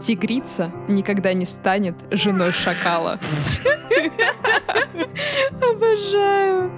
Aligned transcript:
Тигрица 0.00 0.70
никогда 0.88 1.32
не 1.32 1.44
станет 1.44 1.96
женой 2.10 2.52
шакала. 2.52 3.18
Обожаю. 5.60 6.70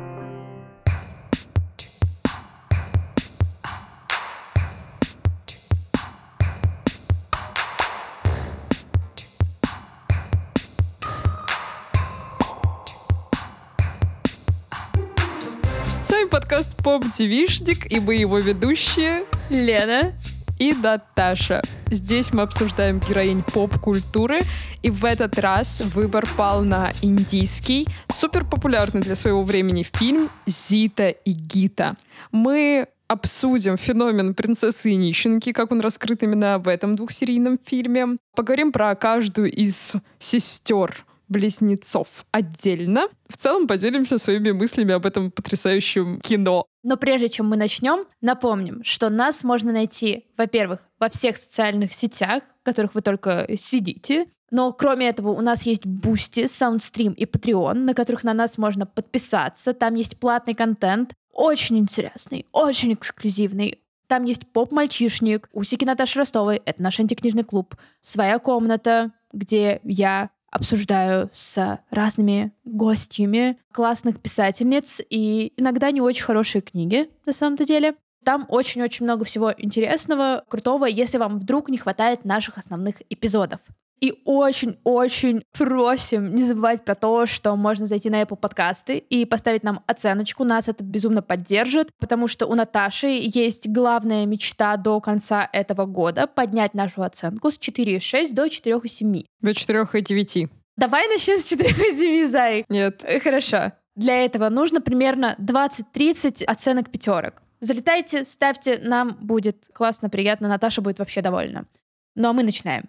С 16.05 16.11
вами 16.11 16.29
подкаст 16.29 16.75
Поп 16.83 17.05
Девишник 17.17 17.91
и 17.93 18.01
мы 18.01 18.15
его 18.15 18.39
ведущие 18.39 19.25
Лена. 19.51 20.13
и 20.59 20.73
Наташа. 20.73 21.63
Здесь 21.91 22.35
мы 22.35 22.43
обсуждаем 22.43 23.01
героинь 23.01 23.43
поп-культуры, 23.43 24.41
и 24.83 24.91
в 24.91 25.07
этот 25.07 25.39
раз 25.39 25.81
выбор 25.95 26.29
пал 26.37 26.63
на 26.63 26.93
индийский, 27.01 27.87
супер 28.13 28.45
популярный 28.45 29.01
для 29.01 29.17
своего 29.17 29.43
времени 29.43 29.83
фильм 29.83 30.29
«Зита 30.47 31.09
и 31.09 31.33
Гита». 31.33 31.97
Мы 32.31 32.89
обсудим 33.07 33.79
феномен 33.79 34.35
принцессы 34.35 34.91
и 34.91 34.97
нищенки, 34.97 35.53
как 35.53 35.73
он 35.73 35.81
раскрыт 35.81 36.23
именно 36.23 36.59
в 36.59 36.69
этом 36.69 36.95
двухсерийном 36.95 37.59
фильме. 37.65 38.19
Поговорим 38.37 38.71
про 38.71 38.95
каждую 38.95 39.51
из 39.51 39.95
сестер 40.19 41.07
близнецов 41.29 42.25
отдельно. 42.33 43.09
В 43.29 43.37
целом 43.37 43.67
поделимся 43.67 44.19
своими 44.19 44.51
мыслями 44.51 44.93
об 44.95 45.07
этом 45.07 45.31
потрясающем 45.31 46.21
кино. 46.21 46.65
Но 46.83 46.97
прежде 46.97 47.29
чем 47.29 47.49
мы 47.49 47.57
начнем, 47.57 48.07
напомним, 48.21 48.83
что 48.85 49.11
нас 49.11 49.45
можно 49.45 49.73
найти, 49.73 50.27
во-первых, 50.37 50.89
во 50.99 51.09
всех 51.09 51.37
социальных 51.37 51.93
сетях, 51.93 52.43
в 52.63 52.65
которых 52.65 52.95
вы 52.95 53.03
только 53.03 53.47
сидите. 53.57 54.27
Но 54.51 54.73
кроме 54.73 55.09
этого 55.09 55.31
у 55.31 55.41
нас 55.41 55.67
есть 55.67 55.85
Boosty, 55.85 56.45
Soundstream 56.45 57.15
и 57.15 57.25
Patreon, 57.27 57.75
на 57.75 57.95
которых 57.95 58.25
на 58.25 58.33
нас 58.33 58.57
можно 58.57 58.87
подписаться. 58.87 59.75
Там 59.75 59.95
есть 59.95 60.19
платный 60.19 60.55
контент, 60.55 61.13
очень 61.33 61.79
интересный, 61.79 62.47
очень 62.53 62.95
эксклюзивный. 62.95 63.83
Там 64.07 64.25
есть 64.25 64.51
поп-мальчишник, 64.51 65.51
усики 65.53 65.85
Наташи 65.85 66.19
Ростовой, 66.19 66.63
это 66.65 66.83
наш 66.83 66.99
антикнижный 66.99 67.45
клуб, 67.45 67.77
своя 68.01 68.39
комната, 68.39 69.13
где 69.35 69.81
я 69.85 70.31
обсуждаю 70.51 71.31
с 71.35 71.81
разными 71.91 72.53
гостями 72.65 73.59
классных 73.73 74.21
писательниц 74.21 75.01
и 75.09 75.53
иногда 75.57 75.91
не 75.91 76.01
очень 76.01 76.25
хорошие 76.25 76.63
книги, 76.63 77.11
на 77.27 77.33
самом-то 77.33 77.65
деле. 77.65 77.95
Там 78.25 78.47
очень-очень 78.49 79.05
много 79.05 79.25
всего 79.25 79.53
интересного, 79.57 80.45
крутого, 80.49 80.87
если 80.87 81.19
вам 81.19 81.39
вдруг 81.39 81.69
не 81.69 81.79
хватает 81.79 82.25
наших 82.25 82.59
основных 82.59 82.97
эпизодов. 83.09 83.61
И 84.01 84.21
очень-очень 84.25 85.45
просим 85.57 86.35
не 86.35 86.45
забывать 86.45 86.85
про 86.85 86.95
то, 86.95 87.27
что 87.27 87.55
можно 87.57 87.87
зайти 87.87 88.11
на 88.11 88.23
Apple 88.23 88.37
подкасты 88.37 88.99
и 88.99 89.25
поставить 89.25 89.65
нам 89.65 89.83
оценочку. 89.87 90.45
Нас 90.45 90.69
это 90.69 90.85
безумно 90.85 91.23
поддержит, 91.23 91.91
потому 91.99 92.29
что 92.29 92.47
у 92.47 92.55
Наташи 92.55 93.09
есть 93.09 93.69
главная 93.69 94.27
мечта 94.27 94.77
до 94.77 95.01
конца 95.01 95.49
этого 95.53 95.87
года 95.87 96.27
поднять 96.27 96.75
нашу 96.75 97.03
оценку 97.03 97.51
с 97.51 97.59
4,6 97.59 98.33
до 98.33 98.47
4,7. 98.47 99.25
До 99.41 99.55
4 99.55 99.87
и 99.95 100.01
9. 100.01 100.49
Давай 100.77 101.09
начнем 101.09 101.39
с 101.39 101.53
4,7, 101.53 102.29
Зай. 102.29 102.65
Нет. 102.69 103.03
Э, 103.05 103.19
Хорошо. 103.19 103.73
Для 103.97 104.25
этого 104.25 104.49
нужно 104.49 104.81
примерно 104.81 105.35
20-30 105.41 106.45
оценок 106.45 106.89
пятерок. 106.89 107.43
Залетайте, 107.59 108.25
ставьте, 108.25 108.79
нам 108.79 109.17
будет 109.21 109.67
классно, 109.73 110.09
приятно, 110.09 110.47
Наташа 110.47 110.81
будет 110.81 111.01
вообще 111.01 111.21
довольна. 111.21 111.67
Ну 112.15 112.29
а 112.29 112.33
мы 112.33 112.45
начинаем. 112.45 112.85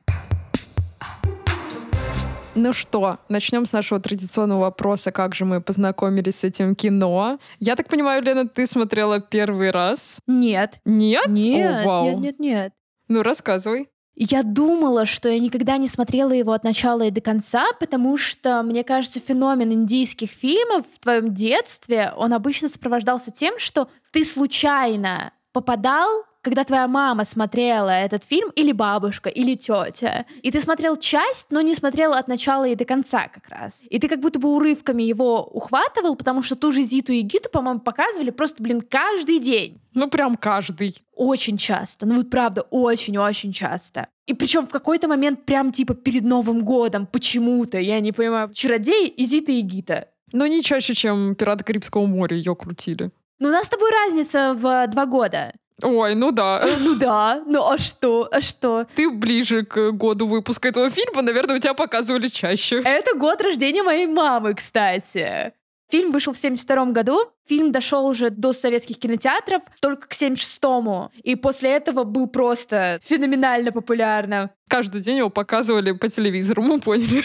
Ну 2.61 2.73
что, 2.73 3.19
начнем 3.29 3.65
с 3.65 3.71
нашего 3.71 4.01
традиционного 4.01 4.59
вопроса, 4.59 5.13
как 5.13 5.33
же 5.33 5.45
мы 5.45 5.61
познакомились 5.61 6.39
с 6.39 6.43
этим 6.43 6.75
кино. 6.75 7.39
Я 7.59 7.77
так 7.77 7.87
понимаю, 7.87 8.21
Лена, 8.21 8.49
ты 8.49 8.67
смотрела 8.67 9.21
первый 9.21 9.71
раз? 9.71 10.17
Нет. 10.27 10.81
Нет? 10.83 11.27
Нет, 11.27 11.85
О, 11.85 11.87
вау. 11.87 12.05
нет, 12.09 12.19
нет, 12.19 12.39
нет. 12.39 12.73
Ну, 13.07 13.23
рассказывай. 13.23 13.87
Я 14.13 14.43
думала, 14.43 15.05
что 15.05 15.29
я 15.29 15.39
никогда 15.39 15.77
не 15.77 15.87
смотрела 15.87 16.33
его 16.33 16.51
от 16.51 16.65
начала 16.65 17.03
и 17.03 17.11
до 17.11 17.21
конца, 17.21 17.65
потому 17.79 18.17
что, 18.17 18.61
мне 18.61 18.83
кажется, 18.83 19.21
феномен 19.21 19.71
индийских 19.71 20.29
фильмов 20.29 20.85
в 20.93 20.99
твоем 20.99 21.33
детстве, 21.33 22.11
он 22.17 22.33
обычно 22.33 22.67
сопровождался 22.67 23.31
тем, 23.31 23.57
что 23.57 23.87
ты 24.11 24.25
случайно 24.25 25.31
попадал 25.53 26.25
когда 26.41 26.63
твоя 26.63 26.87
мама 26.87 27.25
смотрела 27.25 27.89
этот 27.89 28.23
фильм, 28.23 28.49
или 28.55 28.71
бабушка, 28.71 29.29
или 29.29 29.55
тетя, 29.55 30.25
и 30.41 30.51
ты 30.51 30.61
смотрел 30.61 30.95
часть, 30.95 31.47
но 31.51 31.61
не 31.61 31.75
смотрел 31.75 32.13
от 32.13 32.27
начала 32.27 32.67
и 32.67 32.75
до 32.75 32.85
конца 32.85 33.27
как 33.27 33.49
раз. 33.49 33.81
И 33.89 33.99
ты 33.99 34.07
как 34.07 34.19
будто 34.19 34.39
бы 34.39 34.49
урывками 34.49 35.03
его 35.03 35.43
ухватывал, 35.43 36.15
потому 36.15 36.43
что 36.43 36.55
ту 36.55 36.71
же 36.71 36.81
Зиту 36.83 37.11
и 37.11 37.21
Гиту, 37.21 37.49
по-моему, 37.49 37.79
показывали 37.79 38.29
просто, 38.29 38.63
блин, 38.63 38.81
каждый 38.81 39.39
день. 39.39 39.81
Ну, 39.93 40.09
прям 40.09 40.37
каждый. 40.37 40.95
Очень 41.15 41.57
часто. 41.57 42.05
Ну 42.05 42.15
вот 42.15 42.29
правда, 42.29 42.61
очень-очень 42.69 43.51
часто. 43.51 44.07
И 44.25 44.33
причем 44.33 44.67
в 44.67 44.69
какой-то 44.69 45.07
момент 45.07 45.45
прям 45.45 45.71
типа 45.71 45.95
перед 45.95 46.23
Новым 46.23 46.63
годом 46.63 47.07
почему-то, 47.07 47.79
я 47.79 47.99
не 47.99 48.11
понимаю, 48.11 48.53
чародей 48.53 49.07
и 49.07 49.25
Зита 49.25 49.51
и 49.51 49.61
Гита. 49.61 50.07
Но 50.31 50.47
не 50.47 50.61
чаще, 50.61 50.93
чем 50.93 51.35
«Пираты 51.35 51.63
Карибского 51.63 52.05
моря» 52.05 52.37
ее 52.37 52.55
крутили. 52.55 53.11
Ну 53.39 53.49
у 53.49 53.51
нас 53.51 53.65
с 53.65 53.69
тобой 53.69 53.89
разница 53.91 54.53
в 54.53 54.87
два 54.87 55.05
года. 55.05 55.53
Ой, 55.81 56.15
ну 56.15 56.31
да. 56.31 56.63
Ну 56.79 56.95
да, 56.95 57.43
ну 57.45 57.67
а 57.67 57.77
что, 57.77 58.27
а 58.31 58.41
что? 58.41 58.85
Ты 58.95 59.09
ближе 59.09 59.63
к 59.63 59.91
году 59.91 60.27
выпуска 60.27 60.69
этого 60.69 60.89
фильма, 60.89 61.21
наверное, 61.21 61.57
у 61.57 61.59
тебя 61.59 61.73
показывали 61.73 62.27
чаще. 62.27 62.81
Это 62.83 63.17
год 63.17 63.41
рождения 63.41 63.83
моей 63.83 64.07
мамы, 64.07 64.53
кстати. 64.53 65.53
Фильм 65.91 66.11
вышел 66.11 66.33
в 66.33 66.37
72 66.37 66.85
году. 66.91 67.31
Фильм 67.47 67.71
дошел 67.71 68.05
уже 68.05 68.29
до 68.29 68.53
советских 68.53 68.99
кинотеатров 68.99 69.63
только 69.81 70.07
к 70.07 70.13
76-му. 70.13 71.09
И 71.23 71.35
после 71.35 71.71
этого 71.71 72.03
был 72.03 72.27
просто 72.27 72.99
феноменально 73.03 73.71
популярным. 73.71 74.51
Каждый 74.69 75.01
день 75.01 75.17
его 75.17 75.31
показывали 75.31 75.93
по 75.93 76.07
телевизору, 76.07 76.61
мы 76.61 76.79
поняли. 76.79 77.23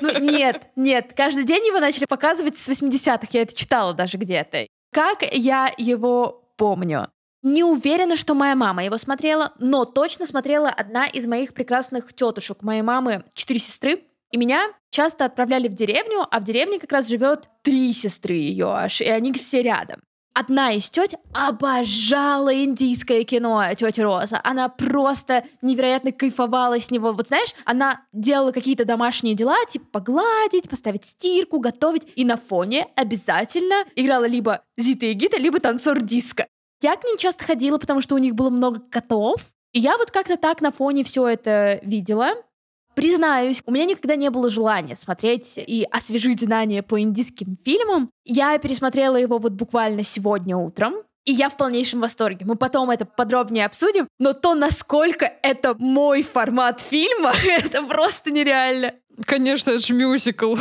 Ну 0.00 0.20
нет, 0.20 0.68
нет. 0.76 1.14
Каждый 1.16 1.44
день 1.44 1.66
его 1.66 1.80
начали 1.80 2.04
показывать 2.04 2.56
с 2.56 2.68
80-х. 2.68 3.26
Я 3.32 3.42
это 3.42 3.56
читала 3.56 3.92
даже 3.92 4.18
где-то. 4.18 4.68
Как 4.92 5.22
я 5.32 5.72
его 5.76 6.44
помню? 6.56 7.08
Не 7.48 7.62
уверена, 7.62 8.16
что 8.16 8.34
моя 8.34 8.56
мама 8.56 8.84
его 8.84 8.98
смотрела, 8.98 9.52
но 9.60 9.84
точно 9.84 10.26
смотрела 10.26 10.68
одна 10.68 11.06
из 11.06 11.26
моих 11.26 11.54
прекрасных 11.54 12.12
тетушек. 12.12 12.62
Моей 12.62 12.82
мамы 12.82 13.24
четыре 13.34 13.60
сестры, 13.60 14.02
и 14.32 14.36
меня 14.36 14.66
часто 14.90 15.24
отправляли 15.24 15.68
в 15.68 15.74
деревню, 15.74 16.26
а 16.28 16.40
в 16.40 16.44
деревне 16.44 16.80
как 16.80 16.90
раз 16.90 17.06
живет 17.06 17.48
три 17.62 17.92
сестры 17.92 18.34
ее 18.34 18.66
аж, 18.66 19.00
и 19.00 19.04
они 19.04 19.32
все 19.32 19.62
рядом. 19.62 20.00
Одна 20.34 20.72
из 20.72 20.90
теть 20.90 21.14
обожала 21.32 22.52
индийское 22.52 23.22
кино, 23.22 23.62
тетя 23.76 24.02
Роза. 24.02 24.40
Она 24.42 24.68
просто 24.68 25.44
невероятно 25.62 26.10
кайфовала 26.10 26.80
с 26.80 26.90
него. 26.90 27.12
Вот 27.12 27.28
знаешь, 27.28 27.54
она 27.64 28.00
делала 28.12 28.50
какие-то 28.50 28.84
домашние 28.84 29.36
дела, 29.36 29.56
типа 29.68 29.86
погладить, 29.92 30.68
поставить 30.68 31.04
стирку, 31.04 31.60
готовить. 31.60 32.08
И 32.16 32.24
на 32.24 32.38
фоне 32.38 32.88
обязательно 32.96 33.84
играла 33.94 34.26
либо 34.26 34.64
Зита 34.76 35.06
и 35.06 35.12
Гита, 35.12 35.38
либо 35.38 35.60
танцор 35.60 36.02
диска. 36.02 36.48
Я 36.86 36.94
к 36.94 37.02
ним 37.02 37.16
часто 37.16 37.42
ходила, 37.42 37.78
потому 37.78 38.00
что 38.00 38.14
у 38.14 38.18
них 38.18 38.36
было 38.36 38.48
много 38.48 38.78
котов. 38.78 39.40
И 39.72 39.80
я 39.80 39.98
вот 39.98 40.12
как-то 40.12 40.36
так 40.36 40.60
на 40.60 40.70
фоне 40.70 41.02
все 41.02 41.26
это 41.26 41.80
видела. 41.82 42.34
Признаюсь, 42.94 43.60
у 43.66 43.72
меня 43.72 43.86
никогда 43.86 44.14
не 44.14 44.30
было 44.30 44.48
желания 44.48 44.94
смотреть 44.94 45.58
и 45.58 45.84
освежить 45.90 46.42
знания 46.42 46.84
по 46.84 47.00
индийским 47.00 47.56
фильмам. 47.64 48.08
Я 48.24 48.56
пересмотрела 48.58 49.16
его 49.16 49.38
вот 49.38 49.54
буквально 49.54 50.04
сегодня 50.04 50.56
утром. 50.56 50.94
И 51.24 51.32
я 51.32 51.48
в 51.48 51.56
полнейшем 51.56 52.02
восторге. 52.02 52.46
Мы 52.46 52.54
потом 52.54 52.88
это 52.90 53.04
подробнее 53.04 53.66
обсудим. 53.66 54.06
Но 54.20 54.32
то, 54.32 54.54
насколько 54.54 55.26
это 55.42 55.74
мой 55.80 56.22
формат 56.22 56.80
фильма, 56.80 57.32
это 57.48 57.82
просто 57.82 58.30
нереально. 58.30 58.94
Конечно, 59.24 59.70
это 59.70 59.80
же 59.80 59.92
мюзикл. 59.92 60.54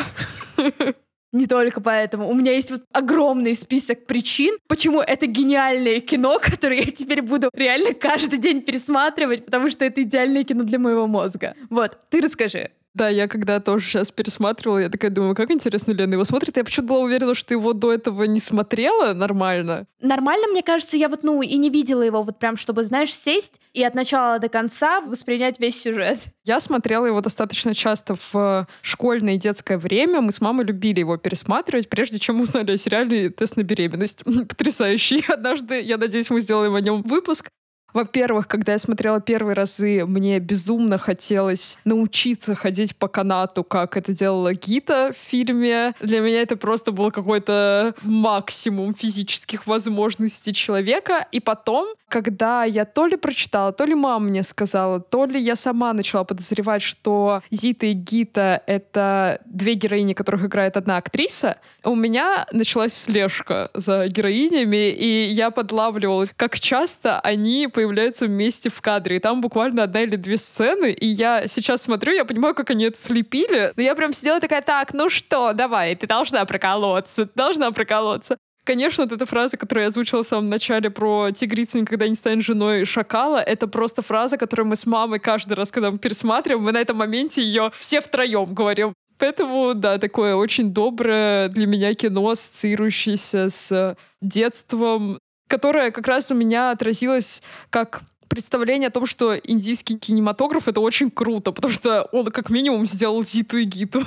Не 1.36 1.48
только 1.48 1.82
поэтому. 1.82 2.30
У 2.30 2.34
меня 2.34 2.54
есть 2.54 2.72
вот 2.72 2.84
огромный 2.94 3.56
список 3.56 4.06
причин, 4.06 4.58
почему 4.70 5.02
это 5.02 5.26
гениальное 5.26 6.00
кино, 6.00 6.40
которое 6.42 6.78
я 6.78 6.92
теперь 6.92 7.22
буду 7.22 7.50
реально 7.54 7.94
каждый 7.94 8.40
день 8.40 8.62
пересматривать, 8.62 9.44
потому 9.44 9.70
что 9.70 9.84
это 9.84 10.02
идеальное 10.02 10.46
кино 10.46 10.64
для 10.64 10.80
моего 10.80 11.08
мозга. 11.08 11.54
Вот, 11.70 12.00
ты 12.10 12.22
расскажи. 12.22 12.72
Да, 12.96 13.10
я 13.10 13.28
когда 13.28 13.60
тоже 13.60 13.86
сейчас 13.86 14.10
пересматривала, 14.10 14.78
я 14.80 14.90
такая 14.90 15.12
думаю, 15.12 15.36
как 15.36 15.52
интересно 15.52 15.92
Лена 15.92 16.14
его 16.14 16.24
смотрит. 16.24 16.56
Я 16.56 16.64
почему-то 16.64 16.94
была 16.94 17.04
уверена, 17.04 17.36
что 17.36 17.50
ты 17.50 17.54
его 17.56 17.74
до 17.74 17.92
этого 17.92 18.24
не 18.24 18.40
смотрела 18.40 19.14
нормально. 19.14 19.86
Нормально, 20.00 20.48
мне 20.48 20.64
кажется, 20.64 20.96
я 20.96 21.10
вот, 21.10 21.22
ну, 21.22 21.42
и 21.42 21.58
не 21.58 21.70
видела 21.70 22.02
его 22.02 22.24
вот 22.24 22.40
прям, 22.40 22.56
чтобы, 22.56 22.86
знаешь, 22.86 23.14
сесть 23.14 23.60
и 23.74 23.84
от 23.84 23.96
начала 23.96 24.40
до 24.40 24.48
конца 24.48 25.02
воспринять 25.02 25.60
весь 25.60 25.82
сюжет. 25.82 26.20
Я 26.46 26.62
смотрела 26.62 27.06
его 27.06 27.20
достаточно 27.20 27.74
часто 27.74 28.16
в 28.32 28.66
школьное 28.82 29.36
и 29.36 29.38
детское 29.38 29.78
время. 29.78 30.22
Мы 30.22 30.32
с 30.32 30.40
мамой 30.40 30.66
любили 30.66 31.02
его 31.02 31.18
пересматривать, 31.18 31.90
прежде 31.90 32.18
чем 32.18 32.40
узнали 32.40 32.72
о 32.72 32.78
сериале 32.78 33.30
«Тест 33.30 33.58
на 33.58 33.64
беременность». 33.64 34.24
Потрясающий. 34.48 35.26
Однажды, 35.28 35.82
я 35.82 35.98
надеюсь, 35.98 36.30
мы 36.30 36.40
сделаем 36.40 36.74
о 36.76 36.80
нем 36.80 37.02
выпуск. 37.02 37.50
Во-первых, 37.96 38.50
когда 38.50 38.74
я 38.74 38.78
смотрела 38.78 39.22
первые 39.22 39.56
разы, 39.56 40.04
мне 40.06 40.40
безумно 40.40 40.98
хотелось 40.98 41.78
научиться 41.86 42.54
ходить 42.54 42.94
по 42.98 43.08
канату, 43.08 43.64
как 43.64 43.96
это 43.96 44.12
делала 44.12 44.54
Гита 44.54 45.14
в 45.14 45.18
фильме. 45.18 45.94
Для 46.02 46.20
меня 46.20 46.42
это 46.42 46.58
просто 46.58 46.92
был 46.92 47.10
какой-то 47.10 47.96
максимум 48.02 48.94
физических 48.94 49.66
возможностей 49.66 50.52
человека. 50.52 51.26
И 51.32 51.40
потом, 51.40 51.88
когда 52.10 52.66
я 52.66 52.84
то 52.84 53.08
ли 53.08 53.16
прочитала, 53.16 53.72
то 53.72 53.86
ли 53.86 53.96
мама 53.96 54.26
мне 54.26 54.44
сказала, 54.44 55.00
то 55.00 55.24
ли 55.24 55.40
я 55.40 55.56
сама 55.56 55.94
начала 55.94 56.26
подозревать, 56.26 56.82
что 56.82 57.44
Зита 57.50 57.86
и 57.86 57.94
Гита— 57.94 58.62
это 58.68 59.40
две 59.46 59.76
героини, 59.76 60.12
которых 60.12 60.44
играет 60.44 60.76
одна 60.76 60.98
актриса, 60.98 61.60
у 61.86 61.96
меня 61.96 62.46
началась 62.52 62.94
слежка 62.94 63.70
за 63.74 64.08
героинями, 64.08 64.90
и 64.90 65.28
я 65.30 65.50
подлавливала, 65.50 66.28
как 66.36 66.60
часто 66.60 67.22
они 67.22 67.70
появляются 67.72 67.85
появляются 67.88 68.26
вместе 68.26 68.70
в 68.70 68.82
кадре. 68.82 69.18
И 69.18 69.20
там 69.20 69.42
буквально 69.42 69.84
одна 69.84 70.02
или 70.02 70.16
две 70.16 70.38
сцены. 70.38 70.92
И 70.92 71.06
я 71.06 71.48
сейчас 71.48 71.84
смотрю, 71.84 72.14
я 72.14 72.26
понимаю, 72.26 72.56
как 72.56 72.70
они 72.70 72.86
это 72.86 72.98
слепили. 73.00 73.72
Но 73.76 73.82
я 73.82 73.96
прям 73.96 74.14
сидела 74.14 74.40
такая, 74.40 74.62
так, 74.62 74.94
ну 74.94 75.10
что, 75.10 75.54
давай, 75.54 75.96
ты 75.96 76.08
должна 76.08 76.44
проколоться, 76.46 77.26
ты 77.26 77.32
должна 77.36 77.72
проколоться. 77.72 78.38
Конечно, 78.66 79.04
вот 79.04 79.14
эта 79.14 79.28
фраза, 79.28 79.58
которую 79.58 79.84
я 79.84 79.90
озвучила 79.90 80.24
в 80.24 80.28
самом 80.28 80.48
начале 80.48 80.90
про 80.90 81.30
тигрица 81.30 81.80
никогда 81.80 82.08
не 82.08 82.16
станет 82.16 82.44
женой 82.44 82.84
шакала, 82.86 83.38
это 83.38 83.68
просто 83.68 84.02
фраза, 84.02 84.38
которую 84.38 84.66
мы 84.66 84.76
с 84.76 84.88
мамой 84.88 85.20
каждый 85.20 85.54
раз, 85.54 85.72
когда 85.72 85.92
мы 85.92 86.00
пересматриваем, 86.00 86.64
мы 86.64 86.72
на 86.72 86.82
этом 86.82 86.98
моменте 86.98 87.44
ее 87.44 87.72
все 87.80 88.02
втроем 88.02 88.56
говорим. 88.56 88.94
Поэтому, 89.18 89.76
да, 89.76 89.98
такое 90.00 90.36
очень 90.36 90.74
доброе 90.74 91.48
для 91.50 91.68
меня 91.68 91.94
кино, 91.94 92.28
ассоциирующееся 92.28 93.50
с 93.50 93.96
детством, 94.22 95.20
которая 95.48 95.92
как 95.92 96.08
раз 96.08 96.32
у 96.32 96.36
меня 96.36 96.72
отразилась 96.72 97.42
как 97.70 98.02
представление 98.28 98.88
о 98.88 98.92
том, 98.92 99.06
что 99.06 99.36
индийский 99.36 99.98
кинематограф— 99.98 100.68
это 100.70 100.82
очень 100.82 101.12
круто, 101.12 101.52
потому 101.52 101.74
что 101.74 102.04
он 102.12 102.26
как 102.26 102.50
минимум 102.50 102.86
сделал 102.88 103.24
Зиту 103.24 103.58
и 103.58 103.64
Гиту. 103.64 104.02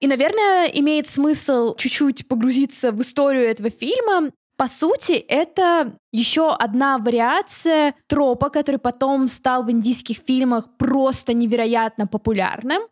И, 0.00 0.06
наверное, 0.06 0.66
имеет 0.66 1.08
смысл 1.08 1.74
чуть-чуть 1.74 2.28
погрузиться 2.28 2.92
в 2.92 3.02
историю 3.02 3.48
этого 3.48 3.68
фильма. 3.68 4.30
По 4.56 4.68
сути, 4.68 5.12
это 5.12 5.96
еще 6.12 6.52
одна 6.52 6.98
вариация 6.98 7.94
тропа, 8.06 8.48
который 8.48 8.78
потом 8.78 9.28
стал 9.28 9.64
в 9.64 9.70
индийских 9.70 10.18
фильмах 10.18 10.76
просто 10.78 11.32
невероятно 11.32 12.06
популярным 12.06 12.82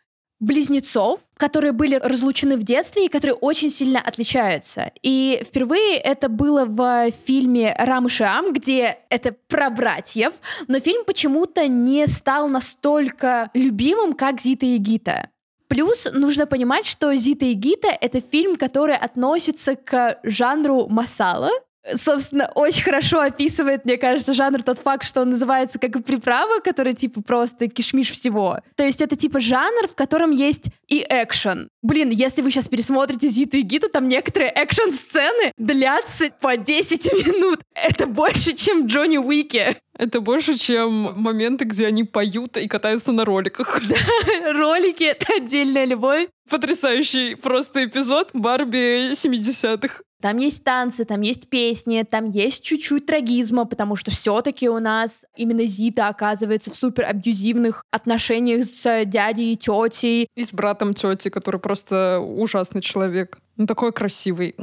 близнецов, 0.40 1.20
которые 1.36 1.72
были 1.72 1.96
разлучены 1.96 2.56
в 2.56 2.62
детстве 2.62 3.06
и 3.06 3.08
которые 3.08 3.34
очень 3.34 3.70
сильно 3.70 4.00
отличаются. 4.00 4.92
И 5.02 5.42
впервые 5.44 5.96
это 5.96 6.28
было 6.28 6.64
в 6.64 7.10
фильме 7.26 7.74
«Рам 7.78 8.06
и 8.06 8.08
Шиам», 8.08 8.52
где 8.52 8.98
это 9.08 9.34
про 9.48 9.70
братьев, 9.70 10.34
но 10.68 10.80
фильм 10.80 11.04
почему-то 11.04 11.68
не 11.68 12.06
стал 12.06 12.48
настолько 12.48 13.50
любимым, 13.54 14.12
как 14.12 14.40
«Зита 14.40 14.66
и 14.66 14.76
Гита». 14.76 15.30
Плюс 15.68 16.06
нужно 16.12 16.46
понимать, 16.46 16.86
что 16.86 17.14
«Зита 17.16 17.46
и 17.46 17.54
Гита»— 17.54 17.88
это 18.00 18.20
фильм, 18.20 18.56
который 18.56 18.96
относится 18.96 19.74
к 19.74 20.20
жанру 20.22 20.86
масала, 20.88 21.50
собственно, 21.94 22.50
очень 22.54 22.82
хорошо 22.82 23.20
описывает, 23.20 23.84
мне 23.84 23.96
кажется, 23.96 24.34
жанр 24.34 24.62
тот 24.62 24.78
факт, 24.78 25.04
что 25.04 25.22
он 25.22 25.30
называется 25.30 25.78
как 25.78 26.04
приправа, 26.04 26.60
которая 26.60 26.94
типа 26.94 27.22
просто 27.22 27.68
кишмиш 27.68 28.10
всего. 28.10 28.60
То 28.76 28.84
есть 28.84 29.00
это 29.00 29.16
типа 29.16 29.40
жанр, 29.40 29.88
в 29.88 29.94
котором 29.94 30.30
есть 30.30 30.66
и 30.88 31.04
экшен. 31.08 31.68
Блин, 31.82 32.10
если 32.10 32.42
вы 32.42 32.50
сейчас 32.50 32.68
пересмотрите 32.68 33.28
Зиту 33.28 33.58
и 33.58 33.62
Гиту, 33.62 33.88
там 33.88 34.08
некоторые 34.08 34.52
экшен-сцены 34.54 35.52
длятся 35.56 36.30
по 36.40 36.56
10 36.56 37.12
минут. 37.26 37.60
Это 37.74 38.06
больше, 38.06 38.54
чем 38.54 38.86
Джонни 38.86 39.18
Уике. 39.18 39.76
Это 39.98 40.20
больше, 40.20 40.56
чем 40.56 41.14
моменты, 41.16 41.64
где 41.64 41.86
они 41.86 42.04
поют 42.04 42.56
и 42.56 42.68
катаются 42.68 43.12
на 43.12 43.24
роликах. 43.24 43.80
Да, 43.86 44.52
ролики— 44.52 45.04
это 45.04 45.34
отдельная 45.36 45.84
любовь. 45.84 46.28
Потрясающий 46.50 47.34
просто 47.34 47.84
эпизод 47.84 48.30
Барби 48.32 49.12
70-х. 49.12 50.00
Там 50.26 50.38
есть 50.38 50.64
танцы, 50.64 51.04
там 51.04 51.20
есть 51.20 51.48
песни, 51.48 52.02
там 52.02 52.28
есть 52.28 52.60
чуть-чуть 52.64 53.06
трагизма, 53.06 53.64
потому 53.64 53.94
что 53.94 54.10
все-таки 54.10 54.68
у 54.68 54.80
нас 54.80 55.24
именно 55.36 55.64
Зита 55.66 56.08
оказывается 56.08 56.72
в 56.72 56.74
супер 56.74 57.04
абьюзивных 57.04 57.84
отношениях 57.92 58.66
с 58.66 59.04
дядей 59.04 59.52
и 59.52 59.56
тетей. 59.56 60.26
И 60.34 60.44
с 60.44 60.52
братом 60.52 60.94
тети, 60.94 61.28
который 61.28 61.60
просто 61.60 62.18
ужасный 62.18 62.80
человек. 62.80 63.38
Ну, 63.56 63.66
такой 63.66 63.92
красивый. 63.92 64.56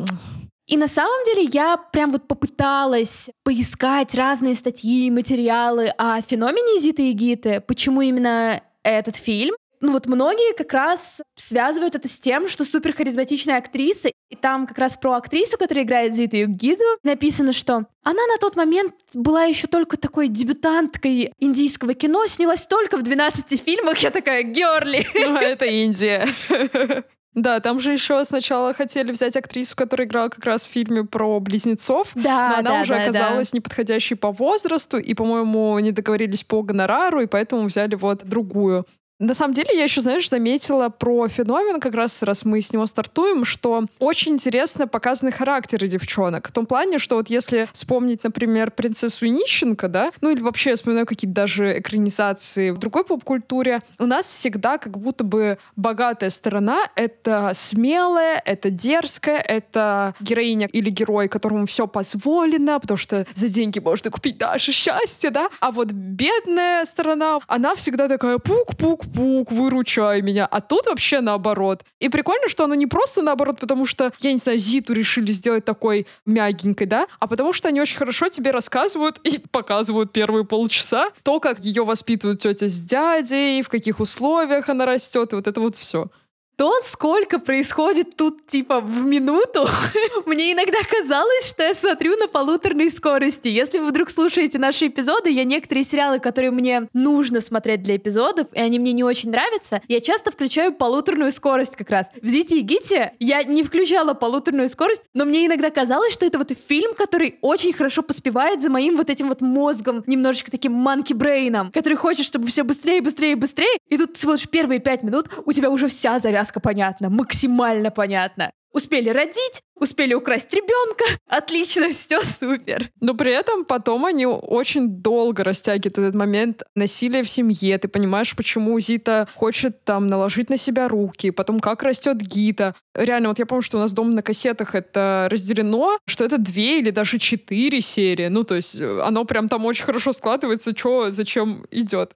И 0.68 0.76
на 0.76 0.90
самом 0.90 1.24
деле 1.28 1.50
я 1.54 1.78
прям 1.78 2.12
вот 2.12 2.28
попыталась 2.28 3.30
поискать 3.46 4.16
разные 4.16 4.56
статьи, 4.56 5.10
материалы 5.10 5.94
о 5.98 6.22
феномене 6.22 6.82
Зиты 6.82 7.10
и 7.10 7.14
Гиты, 7.14 7.62
почему 7.62 8.02
именно 8.02 8.62
этот 8.84 9.16
фильм. 9.16 9.56
Ну 9.84 9.92
вот 9.92 10.06
многие 10.06 10.56
как 10.56 10.72
раз 10.72 11.22
связывают 11.36 11.94
это 11.94 12.08
с 12.08 12.18
тем, 12.18 12.48
что 12.48 12.64
супер 12.64 12.94
харизматичная 12.94 13.58
актриса, 13.58 14.12
и 14.30 14.36
там 14.38 14.66
как 14.66 14.78
раз 14.78 14.96
про 14.96 15.16
актрису, 15.16 15.58
которая 15.58 15.84
играет 15.84 16.16
Зиту 16.16 16.38
Югиду, 16.38 16.86
написано, 17.04 17.52
что 17.52 17.86
она 18.02 18.26
на 18.28 18.38
тот 18.40 18.56
момент 18.56 18.96
была 19.14 19.44
еще 19.44 19.68
только 19.68 19.98
такой 19.98 20.30
дебютанткой 20.30 21.34
индийского 21.38 21.96
кино, 21.96 22.26
снялась 22.28 22.66
только 22.66 22.96
в 22.96 23.02
12 23.02 23.62
фильмах, 23.62 23.98
я 23.98 24.12
такая, 24.12 24.44
герли. 24.44 25.06
Ну, 25.16 25.36
это 25.36 25.66
Индия. 25.66 26.28
Да, 27.36 27.60
там 27.62 27.80
же 27.80 27.92
еще 27.92 28.24
сначала 28.26 28.76
хотели 28.76 29.12
взять 29.12 29.36
актрису, 29.36 29.76
которая 29.76 30.08
играла 30.08 30.30
как 30.30 30.46
раз 30.46 30.62
в 30.64 30.68
фильме 30.68 31.04
про 31.04 31.40
близнецов, 31.40 32.12
да, 32.14 32.50
но 32.50 32.56
она 32.58 32.70
да, 32.70 32.82
уже 32.82 32.94
да, 32.94 33.04
оказалась 33.04 33.50
да. 33.50 33.58
неподходящей 33.58 34.16
по 34.16 34.32
возрасту, 34.32 35.00
и, 35.00 35.16
по-моему, 35.16 35.80
не 35.80 35.92
договорились 35.92 36.44
по 36.44 36.62
гонорару, 36.62 37.22
и 37.22 37.26
поэтому 37.26 37.66
взяли 37.66 37.96
вот 37.96 38.24
другую. 38.24 38.86
На 39.20 39.36
самом 39.36 39.54
деле, 39.54 39.70
я 39.74 39.84
еще, 39.84 40.02
знаешь, 40.02 40.28
заметила 40.28 40.90
про 40.90 41.28
феномен, 41.28 41.80
как 41.80 41.94
раз 41.94 42.24
раз 42.24 42.46
мы 42.46 42.62
с 42.62 42.74
него 42.74 42.88
стартуем, 42.88 43.46
что 43.46 43.86
очень 44.00 44.34
интересно 44.34 44.88
показаны 44.88 45.32
характеры 45.32 45.88
девчонок. 45.88 46.50
В 46.50 46.52
том 46.52 46.66
плане, 46.66 46.98
что 46.98 47.16
вот 47.18 47.30
если 47.30 47.70
вспомнить, 47.74 48.24
например, 48.24 48.72
принцессу 48.72 49.28
Нищенко, 49.28 49.88
да, 49.88 50.12
ну 50.22 50.32
или 50.32 50.42
вообще 50.42 50.72
я 50.72 50.76
вспоминаю 50.76 51.06
какие-то 51.06 51.36
даже 51.36 51.80
экранизации 51.80 52.72
в 52.72 52.80
другой 52.80 53.06
поп-культуре, 53.06 53.82
у 54.00 54.08
нас 54.08 54.28
всегда 54.28 54.80
как 54.80 54.98
будто 54.98 55.24
бы 55.24 55.60
богатая 55.76 56.32
сторона— 56.32 56.80
это 56.96 57.52
смелая, 57.54 58.42
это 58.44 58.72
дерзкая, 58.72 59.40
это 59.40 60.16
героиня 60.22 60.66
или 60.66 60.90
герой, 60.90 61.28
которому 61.28 61.68
все 61.68 61.86
позволено, 61.86 62.80
потому 62.80 62.98
что 62.98 63.28
за 63.36 63.48
деньги 63.48 63.78
можно 63.78 64.10
купить 64.10 64.40
даже 64.40 64.72
счастье, 64.72 65.30
да, 65.30 65.50
а 65.60 65.70
вот 65.70 65.92
бедная 65.92 66.84
сторона, 66.86 67.40
она 67.48 67.76
всегда 67.76 68.10
такая 68.10 68.40
пук-пук, 68.40 69.13
пук, 69.16 69.52
выручай 69.52 70.22
меня. 70.22 70.46
А 70.46 70.62
тут 70.62 70.88
вообще 70.88 71.22
наоборот. 71.22 71.84
И 72.00 72.10
прикольно, 72.10 72.50
что 72.50 72.66
оно 72.66 72.76
не 72.76 72.88
просто 72.88 73.22
наоборот, 73.22 73.60
потому 73.60 73.86
что, 73.86 74.12
я 74.20 74.34
не 74.34 74.40
знаю, 74.40 74.58
Зиту 74.58 74.94
решили 74.94 75.32
сделать 75.32 75.66
такой 75.66 76.08
мягенькой, 76.26 76.88
да, 76.88 77.08
а 77.20 77.28
потому 77.28 77.54
что 77.54 77.68
они 77.68 77.82
очень 77.82 77.98
хорошо 77.98 78.30
тебе 78.30 78.52
рассказывают 78.52 79.20
и 79.24 79.38
показывают 79.38 80.12
первые 80.12 80.46
полчаса 80.46 81.10
то, 81.24 81.40
как 81.40 81.60
ее 81.60 81.86
воспитывают 81.86 82.42
тетя 82.42 82.68
с 82.68 82.80
дядей, 82.80 83.62
в 83.62 83.70
каких 83.70 84.00
условиях 84.00 84.70
она 84.70 84.86
растет, 84.86 85.34
и 85.34 85.36
вот 85.36 85.48
это 85.48 85.62
вот 85.62 85.76
все 85.76 86.10
то, 86.56 86.82
сколько 86.82 87.40
происходит 87.40 88.16
тут, 88.16 88.46
типа, 88.48 88.80
в 88.80 89.04
минуту, 89.06 89.68
мне 90.26 90.54
иногда 90.54 90.78
казалось, 90.90 91.48
что 91.48 91.64
я 91.64 91.74
смотрю 91.74 92.16
на 92.18 92.28
полуторной 92.28 92.92
скорости. 92.92 93.48
Если 93.48 93.80
вы 93.80 93.88
вдруг 93.88 94.10
слушаете 94.10 94.60
наши 94.60 94.88
эпизоды, 94.88 95.30
я 95.32 95.44
некоторые 95.44 95.84
сериалы, 95.84 96.20
которые 96.20 96.52
мне 96.52 96.88
нужно 96.94 97.42
смотреть 97.42 97.82
для 97.82 97.98
эпизодов, 97.98 98.48
и 98.54 98.60
они 98.60 98.80
мне 98.80 98.94
не 98.94 99.04
очень 99.04 99.32
нравятся, 99.32 99.82
я 99.88 100.00
часто 100.00 100.32
включаю 100.32 100.74
полуторную 100.74 101.32
скорость 101.32 101.76
как 101.76 101.90
раз. 101.90 102.08
В 102.22 102.28
«Зите 102.28 102.60
и 102.60 102.62
Гите» 102.62 103.14
я 103.20 103.44
не 103.44 103.64
включала 103.64 104.14
полуторную 104.14 104.70
скорость, 104.70 105.02
но 105.14 105.26
мне 105.26 105.48
иногда 105.48 105.70
казалось, 105.70 106.14
что 106.14 106.26
это 106.26 106.38
вот 106.38 106.52
фильм, 106.68 106.94
который 106.94 107.40
очень 107.42 107.74
хорошо 107.74 108.04
поспевает 108.04 108.62
за 108.62 108.70
моим 108.70 108.98
вот 108.98 109.10
этим 109.10 109.30
вот 109.30 109.42
мозгом, 109.42 110.04
немножечко 110.06 110.52
таким 110.52 110.74
манки-брейном, 110.74 111.72
который 111.72 111.96
хочет, 111.96 112.26
чтобы 112.26 112.48
все 112.48 112.64
быстрее, 112.64 113.02
быстрее, 113.02 113.36
быстрее, 113.36 113.78
и 113.90 113.98
тут 113.98 114.14
ты 114.14 114.22
смотришь 114.22 114.48
первые 114.50 114.80
пять 114.80 115.04
минут, 115.04 115.30
у 115.46 115.52
тебя 115.52 115.70
уже 115.70 115.88
вся 115.88 116.20
завязка 116.20 116.43
завязка 116.44 116.60
понятна, 116.60 117.10
максимально 117.10 117.92
понятна. 117.92 118.52
Успели 118.74 119.10
родить, 119.10 119.62
успели 119.80 120.16
украсть 120.16 120.52
ребенка. 120.52 121.06
Отлично, 121.28 121.94
все 121.94 122.22
супер. 122.22 122.90
Но 123.02 123.14
при 123.14 123.32
этом 123.32 123.66
потом 123.66 124.06
они 124.06 124.26
очень 124.26 124.90
долго 124.90 125.44
растягивают 125.44 126.00
этот 126.00 126.16
момент 126.16 126.64
насилия 126.76 127.22
в 127.22 127.30
семье. 127.30 127.78
Ты 127.78 127.88
понимаешь, 127.88 128.36
почему 128.36 128.80
Зита 128.80 129.28
хочет 129.36 129.84
там 129.84 130.08
наложить 130.08 130.50
на 130.50 130.58
себя 130.58 130.88
руки, 130.88 131.30
потом 131.30 131.60
как 131.60 131.84
растет 131.84 132.18
Гита. 132.18 132.74
Реально, 132.96 133.30
вот 133.30 133.40
я 133.40 133.46
помню, 133.46 133.62
что 133.62 133.78
у 133.78 133.82
нас 133.82 133.94
дома 133.94 134.10
на 134.12 134.24
кассетах 134.24 134.74
это 134.74 135.28
разделено, 135.30 136.00
что 136.08 136.26
это 136.26 136.40
две 136.40 136.80
или 136.80 136.90
даже 136.90 137.20
четыре 137.20 137.80
серии. 137.80 138.28
Ну, 138.28 138.44
то 138.44 138.56
есть 138.56 138.76
э, 138.80 139.02
оно 139.02 139.24
прям 139.26 139.50
там 139.50 139.66
очень 139.66 139.86
хорошо 139.86 140.14
складывается, 140.14 140.76
что 140.76 141.12
зачем 141.12 141.64
идет. 141.70 142.14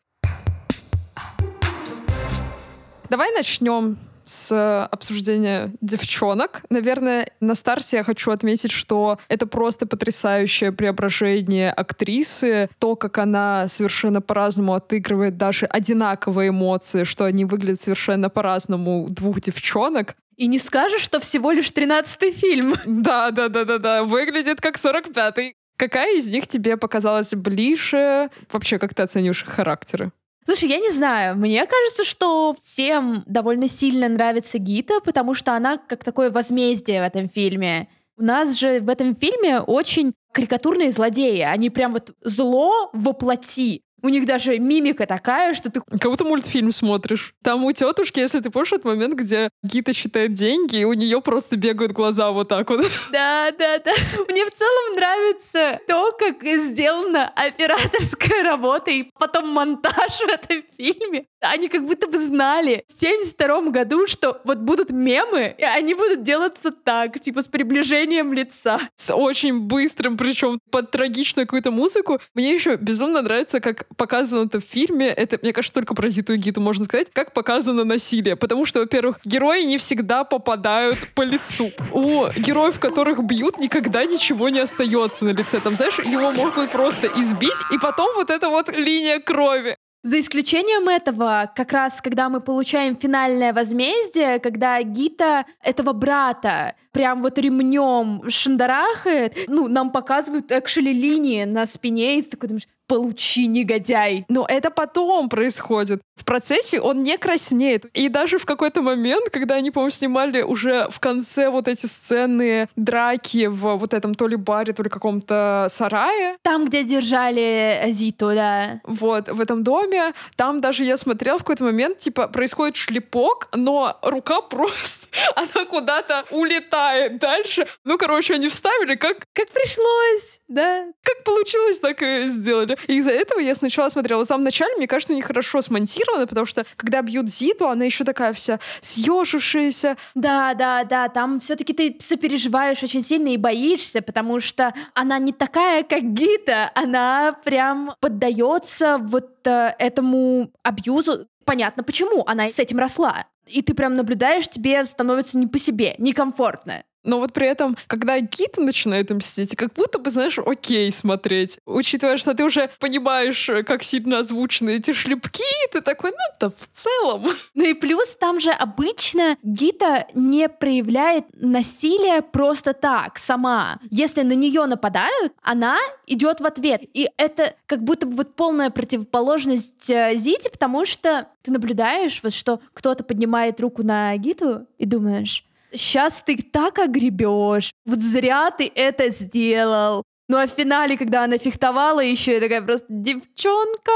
Давай 3.10 3.32
начнем 3.34 3.98
с 4.28 4.86
обсуждения 4.86 5.74
девчонок. 5.82 6.64
Наверное, 6.70 7.32
на 7.40 7.56
старте 7.56 7.98
я 7.98 8.04
хочу 8.04 8.32
отметить, 8.32 8.72
что 8.72 9.18
это 9.30 9.48
просто 9.48 9.88
потрясающее 9.88 10.72
преображение 10.72 11.72
актрисы. 11.72 12.70
То, 12.80 12.96
как 12.96 13.18
она 13.18 13.68
совершенно 13.70 14.22
по-разному 14.22 14.74
отыгрывает 14.74 15.38
даже 15.38 15.66
одинаковые 15.66 16.50
эмоции, 16.50 17.04
что 17.04 17.26
они 17.26 17.46
выглядят 17.46 17.82
совершенно 17.82 18.30
по-разному 18.30 19.08
двух 19.10 19.42
девчонок. 19.42 20.16
И 20.36 20.48
не 20.48 20.60
скажешь, 20.60 21.02
что 21.02 21.20
всего 21.20 21.52
лишь 21.52 21.72
тринадцатый 21.72 22.32
фильм. 22.32 22.76
Да, 22.86 23.32
да, 23.32 23.48
да, 23.48 23.64
да, 23.64 23.80
да. 23.80 24.04
Выглядит 24.04 24.62
как 24.62 24.78
45-й. 24.78 25.56
Какая 25.78 26.18
из 26.18 26.28
них 26.28 26.48
тебе 26.48 26.78
показалась 26.78 27.32
ближе? 27.32 28.30
Вообще, 28.52 28.80
как 28.80 28.94
ты 28.94 29.04
оцениваешь 29.04 29.44
их 29.44 29.50
характеры? 29.50 30.12
Слушай, 30.48 30.70
я 30.70 30.80
не 30.80 30.90
знаю. 30.92 31.36
Мне 31.36 31.66
кажется, 31.66 32.06
что 32.06 32.56
всем 32.64 33.22
довольно 33.26 33.68
сильно 33.68 34.08
нравится 34.08 34.60
Гита, 34.60 35.02
потому 35.02 35.34
что 35.34 35.52
она 35.52 35.78
как 35.78 36.06
такое 36.06 36.32
возмездие 36.32 37.02
в 37.02 37.06
этом 37.06 37.28
фильме. 37.28 37.90
У 38.18 38.24
нас 38.24 38.58
же 38.58 38.80
в 38.80 38.88
этом 38.88 39.14
фильме 39.14 39.60
очень 39.60 40.14
карикатурные 40.32 40.94
злодеи. 40.94 41.42
Они 41.42 41.70
прям 41.70 41.92
вот 41.92 42.16
зло 42.22 42.90
воплоти. 42.94 43.82
У 44.04 44.10
них 44.10 44.26
даже 44.26 44.60
мимика 44.60 45.08
такая, 45.08 45.54
что 45.54 45.72
ты... 45.72 45.82
Как 45.82 46.12
будто 46.12 46.24
мультфильм 46.24 46.72
смотришь. 46.72 47.34
Там 47.44 47.66
у 47.66 47.72
тетушки, 47.72 48.20
если 48.20 48.40
ты 48.40 48.52
помнишь, 48.52 48.74
этот 48.74 48.86
момент, 48.86 49.16
где 49.16 49.50
Гита 49.64 49.94
считает 49.94 50.34
деньги, 50.34 50.78
и 50.78 50.84
у 50.86 50.94
нее 50.94 51.20
просто 51.22 51.58
бегают 51.58 51.94
глаза 51.94 52.32
вот 52.32 52.50
так 52.50 52.70
вот. 52.70 52.86
Да, 53.12 53.52
да, 53.58 53.80
да. 53.80 53.92
Мне 54.28 54.46
в 54.46 54.52
целом 54.52 54.96
нравится 54.96 55.80
то, 55.88 56.12
как 56.12 56.44
сделана 56.44 57.30
операторская 57.30 58.44
работа 58.44 58.92
и 58.92 59.10
потом 59.18 59.50
монтаж 59.50 60.20
в 60.20 60.28
этом 60.28 60.64
фильме. 60.78 61.26
Они 61.42 61.68
как 61.68 61.86
будто 61.86 62.08
бы 62.08 62.20
знали 62.20 62.84
в 62.88 63.00
72 63.00 63.62
году, 63.70 64.08
что 64.08 64.42
вот 64.44 64.60
будут 64.60 64.92
мемы, 64.92 65.56
и 65.58 65.64
они 65.64 65.94
будут 65.94 66.24
делаться 66.24 66.72
так, 66.72 67.20
типа 67.20 67.42
с 67.42 67.48
приближением 67.48 68.34
лица. 68.34 68.80
С 68.96 69.14
очень 69.14 69.62
быстрым, 69.62 70.18
причем 70.18 70.60
под 70.72 70.92
трагичную 70.92 71.48
какую-то 71.48 71.72
музыку. 71.72 72.20
Мне 72.36 72.54
еще 72.54 72.76
безумно 72.76 73.22
нравится, 73.22 73.60
как 73.60 73.87
показано 73.96 74.46
это 74.46 74.60
в 74.60 74.64
фильме, 74.64 75.08
это, 75.08 75.40
мне 75.42 75.54
кажется, 75.54 75.74
только 75.74 75.96
про 75.96 76.10
Зиту 76.10 76.34
и 76.34 76.38
Гиту 76.38 76.62
можно 76.62 76.86
сказать, 76.86 77.08
как 77.12 77.34
показано 77.34 77.84
насилие. 77.84 78.36
Потому 78.36 78.66
что, 78.66 78.80
во-первых, 78.82 79.20
герои 79.24 79.64
не 79.64 79.78
всегда 79.78 80.24
попадают 80.24 81.14
по 81.14 81.22
лицу. 81.22 81.72
У 81.92 82.28
героев, 82.36 82.80
которых 82.80 83.24
бьют, 83.24 83.60
никогда 83.60 84.06
ничего 84.06 84.50
не 84.50 84.60
остается 84.60 85.26
на 85.26 85.30
лице. 85.30 85.60
Там, 85.60 85.76
знаешь, 85.76 86.00
его 86.00 86.32
могут 86.32 86.72
просто 86.72 87.08
избить, 87.16 87.52
и 87.72 87.78
потом 87.78 88.14
вот 88.16 88.30
эта 88.30 88.50
вот 88.50 88.70
линия 88.76 89.20
крови. 89.20 89.78
За 90.04 90.20
исключением 90.20 90.88
этого, 90.88 91.52
как 91.54 91.74
раз 91.74 92.02
когда 92.02 92.30
мы 92.30 92.40
получаем 92.40 92.96
финальное 92.96 93.52
возмездие, 93.52 94.40
когда 94.40 94.82
Гита 94.82 95.46
этого 95.62 95.92
брата 95.92 96.76
прям 96.98 97.22
вот 97.22 97.38
ремнем 97.38 98.28
шандарахает, 98.28 99.38
ну, 99.48 99.68
нам 99.68 99.92
показывают 99.92 100.52
экшели 100.52 100.92
линии 100.92 101.44
на 101.44 101.68
спине, 101.68 102.18
и 102.18 102.22
ты 102.24 102.32
такой 102.32 102.50
думаешь, 102.50 102.68
получи, 102.88 103.48
негодяй. 103.48 104.26
Но 104.30 104.46
это 104.48 104.72
потом 104.72 105.30
происходит. 105.30 106.02
В 106.16 106.26
процессе 106.26 106.80
он 106.80 107.04
не 107.04 107.18
краснеет. 107.18 107.86
И 107.94 108.10
даже 108.10 108.38
в 108.40 108.46
какой-то 108.46 108.82
момент, 108.82 109.30
когда 109.30 109.56
они, 109.56 109.72
по-моему, 109.72 109.92
снимали 109.92 110.42
уже 110.42 110.88
в 110.90 111.00
конце 111.00 111.50
вот 111.50 111.68
эти 111.68 111.86
сцены 111.86 112.70
драки 112.76 113.46
в 113.48 113.76
вот 113.76 113.94
этом 113.94 114.16
то 114.16 114.28
ли 114.28 114.36
баре, 114.36 114.74
то 114.74 114.84
ли 114.84 114.90
каком-то 114.90 115.68
сарае. 115.70 116.38
Там, 116.42 116.66
где 116.66 116.84
держали 116.84 117.88
Зиту, 117.90 118.32
да. 118.34 118.82
Вот, 118.86 119.30
в 119.30 119.40
этом 119.42 119.64
доме. 119.64 120.14
Там 120.36 120.62
даже 120.62 120.84
я 120.86 120.98
смотрела 120.98 121.38
в 121.38 121.42
какой-то 121.42 121.66
момент, 121.66 122.00
типа, 122.00 122.28
происходит 122.28 122.78
шлепок, 122.78 123.50
но 123.54 124.00
рука 124.02 124.42
просто, 124.50 125.08
она 125.36 125.66
куда-то 125.66 126.26
улетает 126.32 126.87
дальше. 127.12 127.68
Ну, 127.86 127.98
короче, 127.98 128.34
они 128.34 128.48
вставили 128.50 128.96
как... 128.96 129.26
Как 129.34 129.50
пришлось, 129.50 130.40
да. 130.48 130.86
Как 131.04 131.24
получилось, 131.24 131.80
так 131.80 132.02
и 132.02 132.28
сделали. 132.30 132.78
И 132.88 132.98
из-за 132.98 133.12
этого 133.12 133.40
я 133.40 133.56
сначала 133.56 133.90
смотрела. 133.90 134.24
В 134.24 134.28
самом 134.28 134.44
начале, 134.44 134.76
мне 134.78 134.88
кажется, 134.88 135.14
у 135.14 135.16
них 135.16 135.26
хорошо 135.26 135.62
смонтировано, 135.62 136.28
потому 136.28 136.46
что 136.46 136.66
когда 136.76 137.02
бьют 137.02 137.30
Зиту, 137.30 137.68
она 137.68 137.86
еще 137.86 138.04
такая 138.04 138.34
вся 138.34 138.60
съежившаяся. 138.82 139.98
Да, 140.16 140.54
да, 140.54 140.84
да, 140.84 141.10
там 141.10 141.40
все-таки 141.40 141.74
ты 141.74 141.98
сопереживаешь 142.00 142.84
очень 142.84 143.04
сильно 143.04 143.30
и 143.30 143.38
боишься, 143.38 144.02
потому 144.02 144.40
что 144.40 144.74
она 144.94 145.20
не 145.20 145.34
такая, 145.34 145.84
как 145.84 146.04
Гита, 146.04 146.72
она 146.76 147.36
прям 147.44 147.94
поддается 148.00 148.98
вот 148.98 149.46
э, 149.46 149.76
этому 149.80 150.52
абьюзу. 150.64 151.28
Понятно, 151.48 151.82
почему 151.82 152.26
она 152.28 152.50
с 152.50 152.60
этим 152.60 152.78
росла. 152.78 153.26
И 153.46 153.62
ты 153.62 153.74
прям 153.74 153.96
наблюдаешь, 153.96 154.50
тебе 154.50 154.86
становится 154.86 155.38
не 155.38 155.48
по 155.48 155.58
себе, 155.58 155.96
некомфортно. 155.98 156.84
Но 157.04 157.20
вот 157.20 157.34
при 157.34 157.48
этом, 157.48 157.78
когда 157.88 158.20
Гита 158.20 158.62
начинает 158.62 159.10
мстить, 159.10 159.56
как 159.56 159.74
будто 159.74 159.98
бы, 160.00 160.10
знаешь, 160.10 160.38
окей 160.40 160.92
смотреть. 160.92 161.60
Учитывая, 161.66 162.18
что 162.18 162.34
ты 162.34 162.44
уже 162.44 162.70
понимаешь, 162.80 163.50
как 163.66 163.84
сильно 163.84 164.20
озвучены 164.20 164.72
эти 164.72 164.92
шлепки, 164.94 165.44
ты 165.72 165.82
такой, 165.82 166.12
ну, 166.12 166.18
это 166.36 166.50
в 166.50 166.70
целом. 166.74 167.24
Ну 167.54 167.64
и 167.64 167.74
плюс 167.74 168.16
там 168.20 168.40
же 168.40 168.52
обычно 168.52 169.38
Гита 169.42 170.08
не 170.14 170.48
проявляет 170.48 171.26
насилие 171.34 172.22
просто 172.22 172.74
так, 172.74 173.18
сама. 173.18 173.80
Если 173.90 174.22
на 174.22 174.34
нее 174.34 174.66
нападают, 174.66 175.34
она 175.42 175.78
идет 176.06 176.40
в 176.40 176.46
ответ. 176.46 176.82
И 176.94 177.10
это 177.18 177.56
как 177.66 177.84
будто 177.84 178.06
бы 178.06 178.16
вот 178.16 178.36
полная 178.36 178.70
противоположность 178.70 179.90
э, 179.90 180.14
Зите, 180.16 180.50
потому 180.50 180.86
что 180.86 181.28
ты 181.42 181.52
наблюдаешь, 181.52 182.22
вот 182.22 182.34
что 182.34 182.60
кто-то 182.74 183.04
поднимает 183.04 183.60
руку 183.62 183.84
на 183.84 184.16
Гиту 184.18 184.68
и 184.78 184.86
думаешь, 184.86 185.48
сейчас 185.78 186.24
ты 186.24 186.38
так 186.38 186.80
огребешь, 186.80 187.72
вот 187.86 188.02
зря 188.02 188.52
ты 188.52 188.72
это 188.74 189.10
сделал. 189.10 190.04
Ну 190.30 190.38
а 190.38 190.48
в 190.48 190.52
финале, 190.52 190.98
когда 190.98 191.24
она 191.24 191.38
фехтовала 191.38 192.02
еще, 192.02 192.34
я 192.34 192.40
такая 192.42 192.62
просто 192.62 192.88
девчонка, 192.90 193.92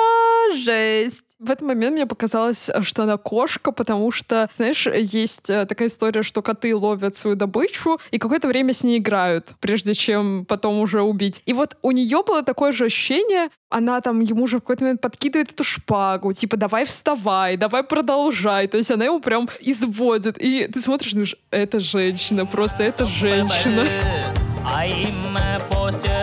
жесть. 0.56 1.31
В 1.42 1.50
этот 1.50 1.68
момент 1.68 1.96
мне 1.96 2.06
показалось, 2.06 2.70
что 2.84 3.02
она 3.02 3.18
кошка, 3.18 3.72
потому 3.72 4.12
что, 4.12 4.48
знаешь, 4.58 4.86
есть 4.86 5.50
э, 5.50 5.66
такая 5.66 5.88
история, 5.88 6.22
что 6.22 6.44
коты 6.44 6.76
ловят 6.76 7.18
свою 7.18 7.36
добычу 7.36 8.00
и 8.12 8.20
какое-то 8.20 8.48
время 8.48 8.76
с 8.76 8.84
ней 8.84 9.00
играют, 9.00 9.56
прежде 9.60 9.96
чем 9.96 10.46
потом 10.46 10.78
уже 10.78 11.02
убить. 11.02 11.42
И 11.48 11.54
вот 11.54 11.78
у 11.82 11.90
нее 11.90 12.22
было 12.22 12.44
такое 12.44 12.72
же 12.72 12.86
ощущение, 12.86 13.50
она 13.72 14.02
там 14.02 14.20
ему 14.20 14.46
же 14.46 14.58
в 14.58 14.60
какой-то 14.60 14.84
момент 14.84 15.02
подкидывает 15.02 15.52
эту 15.52 15.64
шпагу, 15.64 16.32
типа, 16.32 16.58
давай 16.58 16.86
вставай, 16.86 17.58
давай 17.58 17.82
продолжай. 17.82 18.68
То 18.68 18.78
есть 18.78 18.92
она 18.92 19.06
его 19.06 19.20
прям 19.20 19.50
изводит. 19.62 20.38
И 20.38 20.68
ты 20.68 20.80
смотришь, 20.80 21.14
думаешь, 21.14 21.36
это 21.50 21.80
женщина, 21.80 22.46
просто 22.46 22.84
это 22.84 23.08
женщина. 23.08 23.88
I'm 24.64 25.36
a 25.36 25.58
poster 25.72 26.21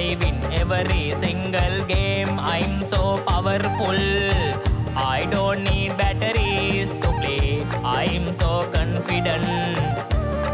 I 0.00 0.16
win 0.18 0.38
every 0.60 1.12
single 1.22 1.84
game. 1.86 2.32
I'm 2.38 2.88
so 2.88 3.20
powerful. 3.26 3.98
I 4.96 5.26
don't 5.30 5.62
need 5.62 5.94
batteries 5.98 6.90
to 7.02 7.08
play. 7.20 7.66
I'm 7.84 8.32
so 8.32 8.64
confident. 8.72 9.44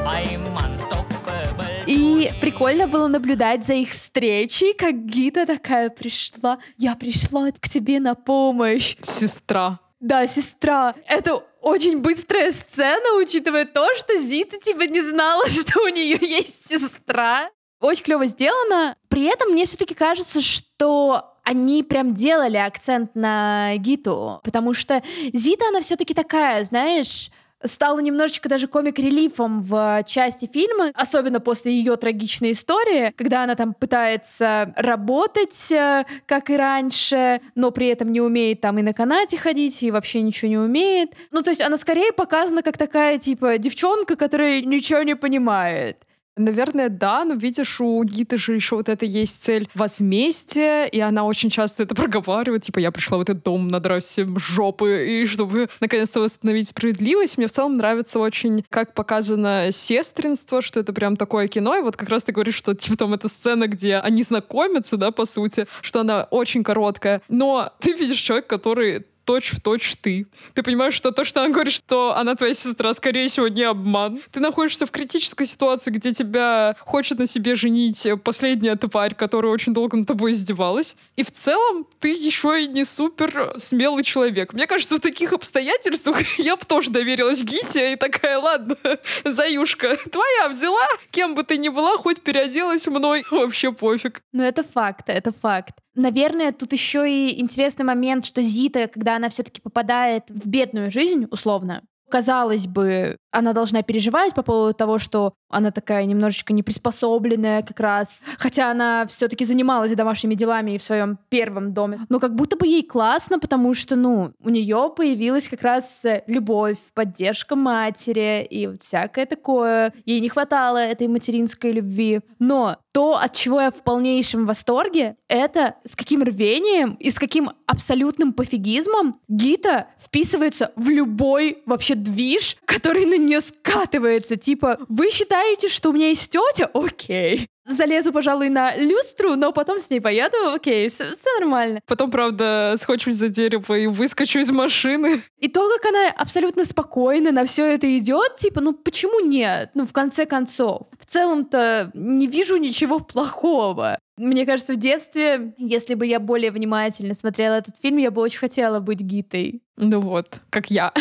I'm 0.04 0.42
unstoppable. 0.64 1.84
И 1.86 2.32
прикольно 2.40 2.88
было 2.88 3.06
наблюдать 3.06 3.64
за 3.64 3.74
их 3.74 3.90
встречей, 3.92 4.74
как 4.74 5.06
Гита 5.06 5.46
такая 5.46 5.90
пришла. 5.90 6.58
Я 6.76 6.96
пришла 6.96 7.52
к 7.52 7.68
тебе 7.68 8.00
на 8.00 8.16
помощь. 8.16 8.96
Сестра. 9.00 9.78
Да, 10.00 10.26
сестра. 10.26 10.96
Это 11.06 11.44
очень 11.62 11.98
быстрая 11.98 12.50
сцена, 12.50 13.16
учитывая 13.16 13.64
то, 13.64 13.86
что 13.94 14.20
Зита 14.20 14.58
типа 14.58 14.82
не 14.82 15.02
знала, 15.02 15.44
что 15.48 15.82
у 15.84 15.88
нее 15.88 16.18
есть 16.20 16.66
сестра. 16.68 17.48
Очень 17.86 18.02
клево 18.02 18.26
сделано. 18.26 18.96
При 19.08 19.24
этом 19.24 19.52
мне 19.52 19.64
все-таки 19.64 19.94
кажется, 19.94 20.40
что 20.40 21.34
они 21.44 21.84
прям 21.84 22.16
делали 22.16 22.56
акцент 22.56 23.14
на 23.14 23.76
Гиту, 23.76 24.40
потому 24.42 24.74
что 24.74 25.04
Зита, 25.32 25.68
она 25.68 25.80
все-таки 25.80 26.12
такая, 26.12 26.64
знаешь, 26.64 27.30
стала 27.62 28.00
немножечко 28.00 28.48
даже 28.48 28.66
комик-релифом 28.66 29.62
в 29.62 30.02
части 30.04 30.50
фильма, 30.52 30.90
особенно 30.94 31.38
после 31.38 31.72
ее 31.74 31.94
трагичной 31.94 32.52
истории, 32.52 33.12
когда 33.16 33.44
она 33.44 33.54
там 33.54 33.72
пытается 33.72 34.74
работать, 34.76 35.70
э, 35.70 36.04
как 36.26 36.50
и 36.50 36.56
раньше, 36.56 37.40
но 37.54 37.70
при 37.70 37.86
этом 37.86 38.10
не 38.10 38.20
умеет 38.20 38.62
там 38.62 38.80
и 38.80 38.82
на 38.82 38.92
канате 38.92 39.36
ходить, 39.36 39.80
и 39.84 39.92
вообще 39.92 40.22
ничего 40.22 40.48
не 40.48 40.58
умеет. 40.58 41.12
Ну, 41.30 41.42
то 41.42 41.50
есть 41.50 41.60
она 41.60 41.76
скорее 41.76 42.12
показана 42.12 42.62
как 42.62 42.76
такая, 42.76 43.18
типа, 43.18 43.58
девчонка, 43.58 44.16
которая 44.16 44.62
ничего 44.62 45.02
не 45.02 45.14
понимает. 45.14 45.98
Наверное, 46.38 46.90
да, 46.90 47.24
но 47.24 47.34
видишь, 47.34 47.80
у 47.80 48.04
Гиты 48.04 48.36
же 48.36 48.54
еще 48.54 48.76
вот 48.76 48.90
это 48.90 49.06
есть 49.06 49.42
цель 49.42 49.70
возмездия, 49.74 50.84
и 50.84 51.00
она 51.00 51.24
очень 51.24 51.48
часто 51.48 51.84
это 51.84 51.94
проговаривает, 51.94 52.62
типа, 52.62 52.78
я 52.78 52.92
пришла 52.92 53.16
в 53.16 53.22
этот 53.22 53.42
дом 53.42 53.68
надрать 53.68 54.04
всем 54.04 54.38
жопы, 54.38 55.06
и 55.08 55.24
чтобы 55.24 55.70
наконец-то 55.80 56.20
восстановить 56.20 56.68
справедливость. 56.68 57.38
Мне 57.38 57.46
в 57.46 57.52
целом 57.52 57.78
нравится 57.78 58.18
очень, 58.18 58.66
как 58.68 58.92
показано 58.92 59.68
сестринство, 59.72 60.60
что 60.60 60.78
это 60.80 60.92
прям 60.92 61.16
такое 61.16 61.48
кино, 61.48 61.74
и 61.74 61.80
вот 61.80 61.96
как 61.96 62.10
раз 62.10 62.24
ты 62.24 62.32
говоришь, 62.32 62.56
что 62.56 62.74
типа 62.74 62.98
там 62.98 63.14
эта 63.14 63.28
сцена, 63.28 63.66
где 63.66 63.96
они 63.96 64.22
знакомятся, 64.22 64.98
да, 64.98 65.12
по 65.12 65.24
сути, 65.24 65.66
что 65.80 66.00
она 66.00 66.24
очень 66.24 66.62
короткая, 66.62 67.22
но 67.30 67.72
ты 67.80 67.94
видишь 67.94 68.18
человека, 68.18 68.48
который 68.48 69.06
точь 69.26 69.50
в 69.50 69.60
точь 69.60 69.96
ты. 70.00 70.26
Ты 70.54 70.62
понимаешь, 70.62 70.94
что 70.94 71.10
то, 71.10 71.24
что 71.24 71.42
она 71.42 71.52
говорит, 71.52 71.74
что 71.74 72.16
она 72.16 72.34
твоя 72.36 72.54
сестра, 72.54 72.94
скорее 72.94 73.28
всего, 73.28 73.48
не 73.48 73.64
обман. 73.64 74.22
Ты 74.30 74.40
находишься 74.40 74.86
в 74.86 74.90
критической 74.90 75.46
ситуации, 75.46 75.90
где 75.90 76.14
тебя 76.14 76.76
хочет 76.80 77.18
на 77.18 77.26
себе 77.26 77.56
женить 77.56 78.06
последняя 78.24 78.76
тварь, 78.76 79.14
которая 79.14 79.52
очень 79.52 79.74
долго 79.74 79.96
над 79.96 80.06
тобой 80.06 80.32
издевалась. 80.32 80.96
И 81.16 81.24
в 81.24 81.30
целом 81.30 81.86
ты 81.98 82.10
еще 82.10 82.64
и 82.64 82.68
не 82.68 82.84
супер 82.84 83.54
смелый 83.58 84.04
человек. 84.04 84.52
Мне 84.52 84.66
кажется, 84.66 84.96
в 84.96 85.00
таких 85.00 85.32
обстоятельствах 85.32 86.22
я 86.38 86.56
бы 86.56 86.64
тоже 86.64 86.90
доверилась 86.90 87.42
Гите 87.42 87.92
и 87.92 87.96
такая, 87.96 88.38
ладно, 88.38 88.76
Заюшка, 89.24 89.96
твоя 90.10 90.48
взяла, 90.48 90.86
кем 91.10 91.34
бы 91.34 91.42
ты 91.42 91.58
ни 91.58 91.68
была, 91.68 91.96
хоть 91.98 92.22
переоделась 92.22 92.86
мной, 92.86 93.24
вообще 93.30 93.72
пофиг. 93.72 94.22
Ну 94.32 94.42
это 94.42 94.62
факт, 94.62 95.08
это 95.08 95.32
факт. 95.32 95.76
Наверное, 95.96 96.52
тут 96.52 96.72
еще 96.72 97.10
и 97.10 97.40
интересный 97.40 97.84
момент, 97.84 98.26
что 98.26 98.42
Зита, 98.42 98.86
когда 98.86 99.16
она 99.16 99.30
все-таки 99.30 99.62
попадает 99.62 100.24
в 100.28 100.46
бедную 100.46 100.90
жизнь, 100.90 101.26
условно, 101.30 101.82
казалось 102.10 102.66
бы, 102.66 103.16
она 103.36 103.52
должна 103.52 103.82
переживать 103.82 104.34
по 104.34 104.42
поводу 104.42 104.72
того, 104.72 104.98
что 104.98 105.34
она 105.50 105.70
такая 105.70 106.06
немножечко 106.06 106.54
неприспособленная 106.54 107.62
как 107.62 107.78
раз, 107.80 108.20
хотя 108.38 108.70
она 108.70 109.06
все-таки 109.06 109.44
занималась 109.44 109.94
домашними 109.94 110.34
делами 110.34 110.72
и 110.72 110.78
в 110.78 110.82
своем 110.82 111.18
первом 111.28 111.74
доме. 111.74 112.00
Но 112.08 112.18
как 112.18 112.34
будто 112.34 112.56
бы 112.56 112.66
ей 112.66 112.82
классно, 112.82 113.38
потому 113.38 113.74
что, 113.74 113.94
ну, 113.94 114.32
у 114.42 114.48
нее 114.48 114.90
появилась 114.96 115.48
как 115.48 115.62
раз 115.62 116.02
любовь, 116.26 116.78
поддержка 116.94 117.56
матери 117.56 118.44
и 118.44 118.66
вот 118.68 118.82
всякое 118.82 119.26
такое. 119.26 119.92
Ей 120.06 120.20
не 120.20 120.30
хватало 120.30 120.78
этой 120.78 121.06
материнской 121.06 121.72
любви. 121.72 122.20
Но 122.38 122.78
то, 122.92 123.18
от 123.18 123.34
чего 123.34 123.60
я 123.60 123.70
в 123.70 123.82
полнейшем 123.82 124.46
восторге, 124.46 125.16
это 125.28 125.74
с 125.84 125.94
каким 125.94 126.22
рвением 126.22 126.94
и 126.94 127.10
с 127.10 127.18
каким 127.18 127.50
абсолютным 127.66 128.32
пофигизмом 128.32 129.20
Гита 129.28 129.88
вписывается 130.02 130.72
в 130.76 130.88
любой 130.88 131.62
вообще 131.66 131.94
движ, 131.94 132.56
который 132.64 133.04
на 133.04 133.18
нее 133.26 133.40
скатывается. 133.40 134.36
Типа, 134.36 134.78
вы 134.88 135.10
считаете, 135.10 135.68
что 135.68 135.90
у 135.90 135.92
меня 135.92 136.08
есть 136.08 136.30
тетя? 136.30 136.70
Окей. 136.72 137.48
Залезу, 137.66 138.12
пожалуй, 138.12 138.48
на 138.48 138.76
люстру, 138.76 139.34
но 139.34 139.52
потом 139.52 139.80
с 139.80 139.90
ней 139.90 140.00
поеду. 140.00 140.36
Окей, 140.54 140.88
все, 140.88 141.14
все 141.16 141.38
нормально. 141.40 141.80
Потом, 141.86 142.10
правда, 142.12 142.76
схочусь 142.80 143.16
за 143.16 143.28
дерево 143.28 143.74
и 143.74 143.88
выскочу 143.88 144.38
из 144.38 144.50
машины. 144.52 145.22
И 145.40 145.48
то, 145.48 145.68
как 145.68 145.86
она 145.86 146.10
абсолютно 146.16 146.64
спокойно 146.64 147.32
на 147.32 147.44
все 147.44 147.66
это 147.66 147.98
идет, 147.98 148.36
типа, 148.36 148.60
ну 148.60 148.72
почему 148.72 149.18
нет? 149.20 149.70
Ну, 149.74 149.84
в 149.84 149.92
конце 149.92 150.26
концов. 150.26 150.82
В 150.98 151.06
целом-то 151.06 151.90
не 151.94 152.28
вижу 152.28 152.56
ничего 152.56 153.00
плохого. 153.00 153.98
Мне 154.18 154.46
кажется, 154.46 154.72
в 154.72 154.76
детстве, 154.78 155.52
если 155.58 155.94
бы 155.94 156.06
я 156.06 156.20
более 156.20 156.50
внимательно 156.50 157.14
смотрела 157.14 157.54
этот 157.54 157.76
фильм, 157.76 157.98
я 157.98 158.10
бы 158.10 158.22
очень 158.22 158.38
хотела 158.38 158.80
быть 158.80 159.00
Гитой. 159.00 159.62
Ну 159.76 160.00
вот, 160.00 160.40
как 160.48 160.70
я. 160.70 160.92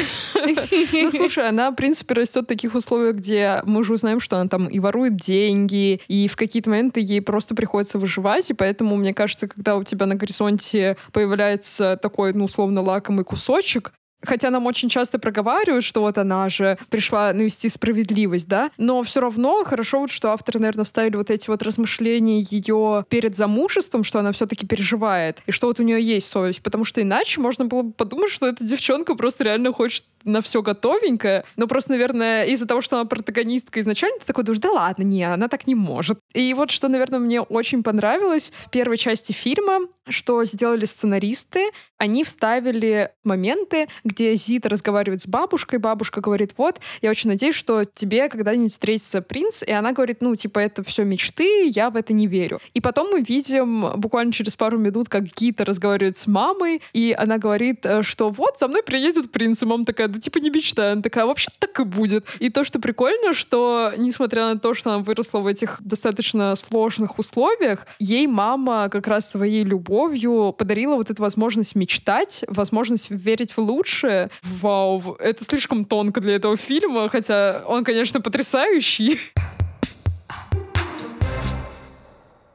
Ну, 0.45 1.12
слушай, 1.12 1.48
она, 1.48 1.72
в 1.72 1.75
принципе, 1.75 2.13
растет 2.13 2.43
в 2.43 2.48
таких 2.48 2.75
условиях, 2.75 3.15
где 3.15 3.62
мы 3.63 3.79
уже 3.79 3.93
узнаем, 3.93 4.19
что 4.19 4.38
она 4.38 4.50
там 4.50 4.67
и 4.67 4.79
ворует 4.79 5.15
деньги, 5.15 6.01
и 6.10 6.27
в 6.27 6.36
какие-то 6.36 6.69
моменты 6.69 7.00
ей 7.00 7.22
просто 7.22 7.55
приходится 7.55 8.00
выживать, 8.00 8.50
и 8.50 8.53
поэтому, 8.53 8.98
мне 8.98 9.13
кажется, 9.13 9.48
когда 9.48 9.77
у 9.77 9.84
тебя 9.84 10.05
на 10.05 10.15
горизонте 10.15 10.98
появляется 11.13 11.98
такой, 12.01 12.34
ну, 12.34 12.45
условно, 12.45 12.81
лакомый 12.81 13.24
кусочек, 13.24 13.93
Хотя 14.25 14.50
нам 14.50 14.65
очень 14.65 14.89
часто 14.89 15.20
проговаривают, 15.20 15.84
что 15.84 16.01
вот 16.01 16.17
она 16.17 16.50
же 16.50 16.77
пришла 16.89 17.34
навести 17.34 17.70
справедливость, 17.70 18.48
да, 18.48 18.72
но 18.77 19.03
все 19.03 19.22
равно 19.22 19.63
хорошо 19.63 20.00
вот, 20.00 20.12
что 20.12 20.32
авторы, 20.32 20.60
наверное, 20.60 20.86
вставили 20.86 21.15
вот 21.15 21.29
эти 21.29 21.50
вот 21.50 21.62
размышления 21.63 22.41
ее 22.41 23.05
перед 23.10 23.36
замужеством, 23.36 24.03
что 24.03 24.20
она 24.20 24.32
все-таки 24.32 24.65
переживает, 24.65 25.41
и 25.46 25.51
что 25.51 25.67
вот 25.67 25.79
у 25.79 25.84
нее 25.84 26.01
есть 26.01 26.29
совесть, 26.29 26.62
потому 26.62 26.86
что 26.86 27.01
иначе 27.01 27.41
можно 27.41 27.65
было 27.65 27.84
бы 27.84 27.91
подумать, 27.91 28.32
что 28.32 28.48
эта 28.48 28.63
девчонка 28.63 29.15
просто 29.15 29.44
реально 29.44 29.72
хочет 29.72 30.05
на 30.25 30.41
все 30.41 30.62
готовенькое, 30.62 31.46
но 31.55 31.67
просто, 31.67 31.91
наверное, 31.91 32.46
из-за 32.46 32.65
того, 32.65 32.82
что 32.82 32.98
она 32.98 33.05
протагонистка 33.05 33.79
изначально, 33.79 34.20
ты 34.20 34.25
такой 34.25 34.44
думаешь, 34.44 34.62
да 34.62 34.72
ладно, 34.72 35.03
не, 35.03 35.24
она 35.24 35.48
так 35.48 35.67
не 35.67 35.75
может. 35.75 36.20
И 36.34 36.53
вот 36.53 36.72
что, 36.72 36.88
наверное, 36.88 37.20
мне 37.20 37.41
очень 37.41 37.84
понравилось 37.84 38.51
в 38.65 38.70
первой 38.70 38.98
части 38.98 39.32
фильма, 39.32 39.82
что 40.08 40.44
сделали 40.46 40.86
сценаристы, 40.86 41.70
они 41.98 42.24
вставили 42.24 43.11
моменты, 43.24 43.88
где 44.03 44.35
Зита 44.35 44.70
разговаривает 44.70 45.24
с 45.24 45.27
бабушкой, 45.27 45.79
бабушка 45.79 46.22
говорит, 46.22 46.53
вот, 46.57 46.79
я 47.01 47.09
очень 47.09 47.29
надеюсь, 47.29 47.55
что 47.55 47.85
тебе 47.85 48.29
когда-нибудь 48.29 48.72
встретится 48.72 49.22
принц, 49.22 49.64
и 49.64 49.72
она 49.72 49.94
говорит, 49.94 50.22
ну, 50.22 50.35
типа, 50.35 50.59
это 50.59 50.83
все 50.83 51.03
мечты, 51.03 51.68
я 51.68 51.90
в 51.90 51.96
это 51.96 52.14
не 52.14 52.27
верю. 52.27 52.59
И 52.74 52.81
потом 52.81 53.11
мы 53.11 53.22
видим 53.22 53.92
буквально 53.96 54.31
через 54.31 54.55
пару 54.55 54.77
минут, 54.77 55.09
как 55.09 55.24
Гита 55.24 55.66
разговаривает 55.66 56.18
с 56.18 56.27
мамой, 56.27 56.81
и 56.94 57.16
она 57.18 57.38
говорит, 57.38 57.85
э, 57.85 58.03
что 58.03 58.29
вот, 58.29 58.59
за 58.59 58.68
мной 58.68 58.83
приедет 58.83 59.31
принц, 59.31 59.64
и 59.64 59.66
мама 59.66 59.85
такая, 59.85 60.07
да 60.16 60.22
типа 60.22 60.40
не 60.40 60.50
мечтай, 60.50 60.94
она 60.94 61.01
такая, 61.01 61.25
вообще 61.25 61.50
так 61.60 61.80
и 61.80 61.84
будет. 61.84 62.25
И 62.40 62.50
то, 62.50 62.64
что 62.64 62.80
прикольно, 62.80 63.34
что 63.34 63.92
несмотря 63.98 64.46
на 64.46 64.60
то, 64.60 64.74
что 64.74 64.94
она 64.94 65.04
выросла 65.04 65.40
в 65.40 65.48
этих 65.48 65.82
достаточно 65.82 66.56
сложных 66.56 67.20
условиях, 67.20 67.86
ей 68.00 68.28
мама 68.28 68.90
как 68.90 69.08
раз 69.08 69.30
своей 69.30 69.64
любовью 69.64 70.54
подарила 70.58 70.96
вот 70.96 71.10
эту 71.10 71.22
возможность 71.22 71.75
мечтать, 71.75 72.44
возможность 72.48 73.10
верить 73.10 73.51
в 73.51 73.60
лучшее. 73.60 74.30
Вау, 74.44 75.16
это 75.20 75.44
слишком 75.44 75.86
тонко 75.86 76.22
для 76.22 76.36
этого 76.36 76.58
фильма, 76.58 77.10
хотя 77.10 77.64
он, 77.68 77.84
конечно, 77.84 78.22
потрясающий. 78.22 79.20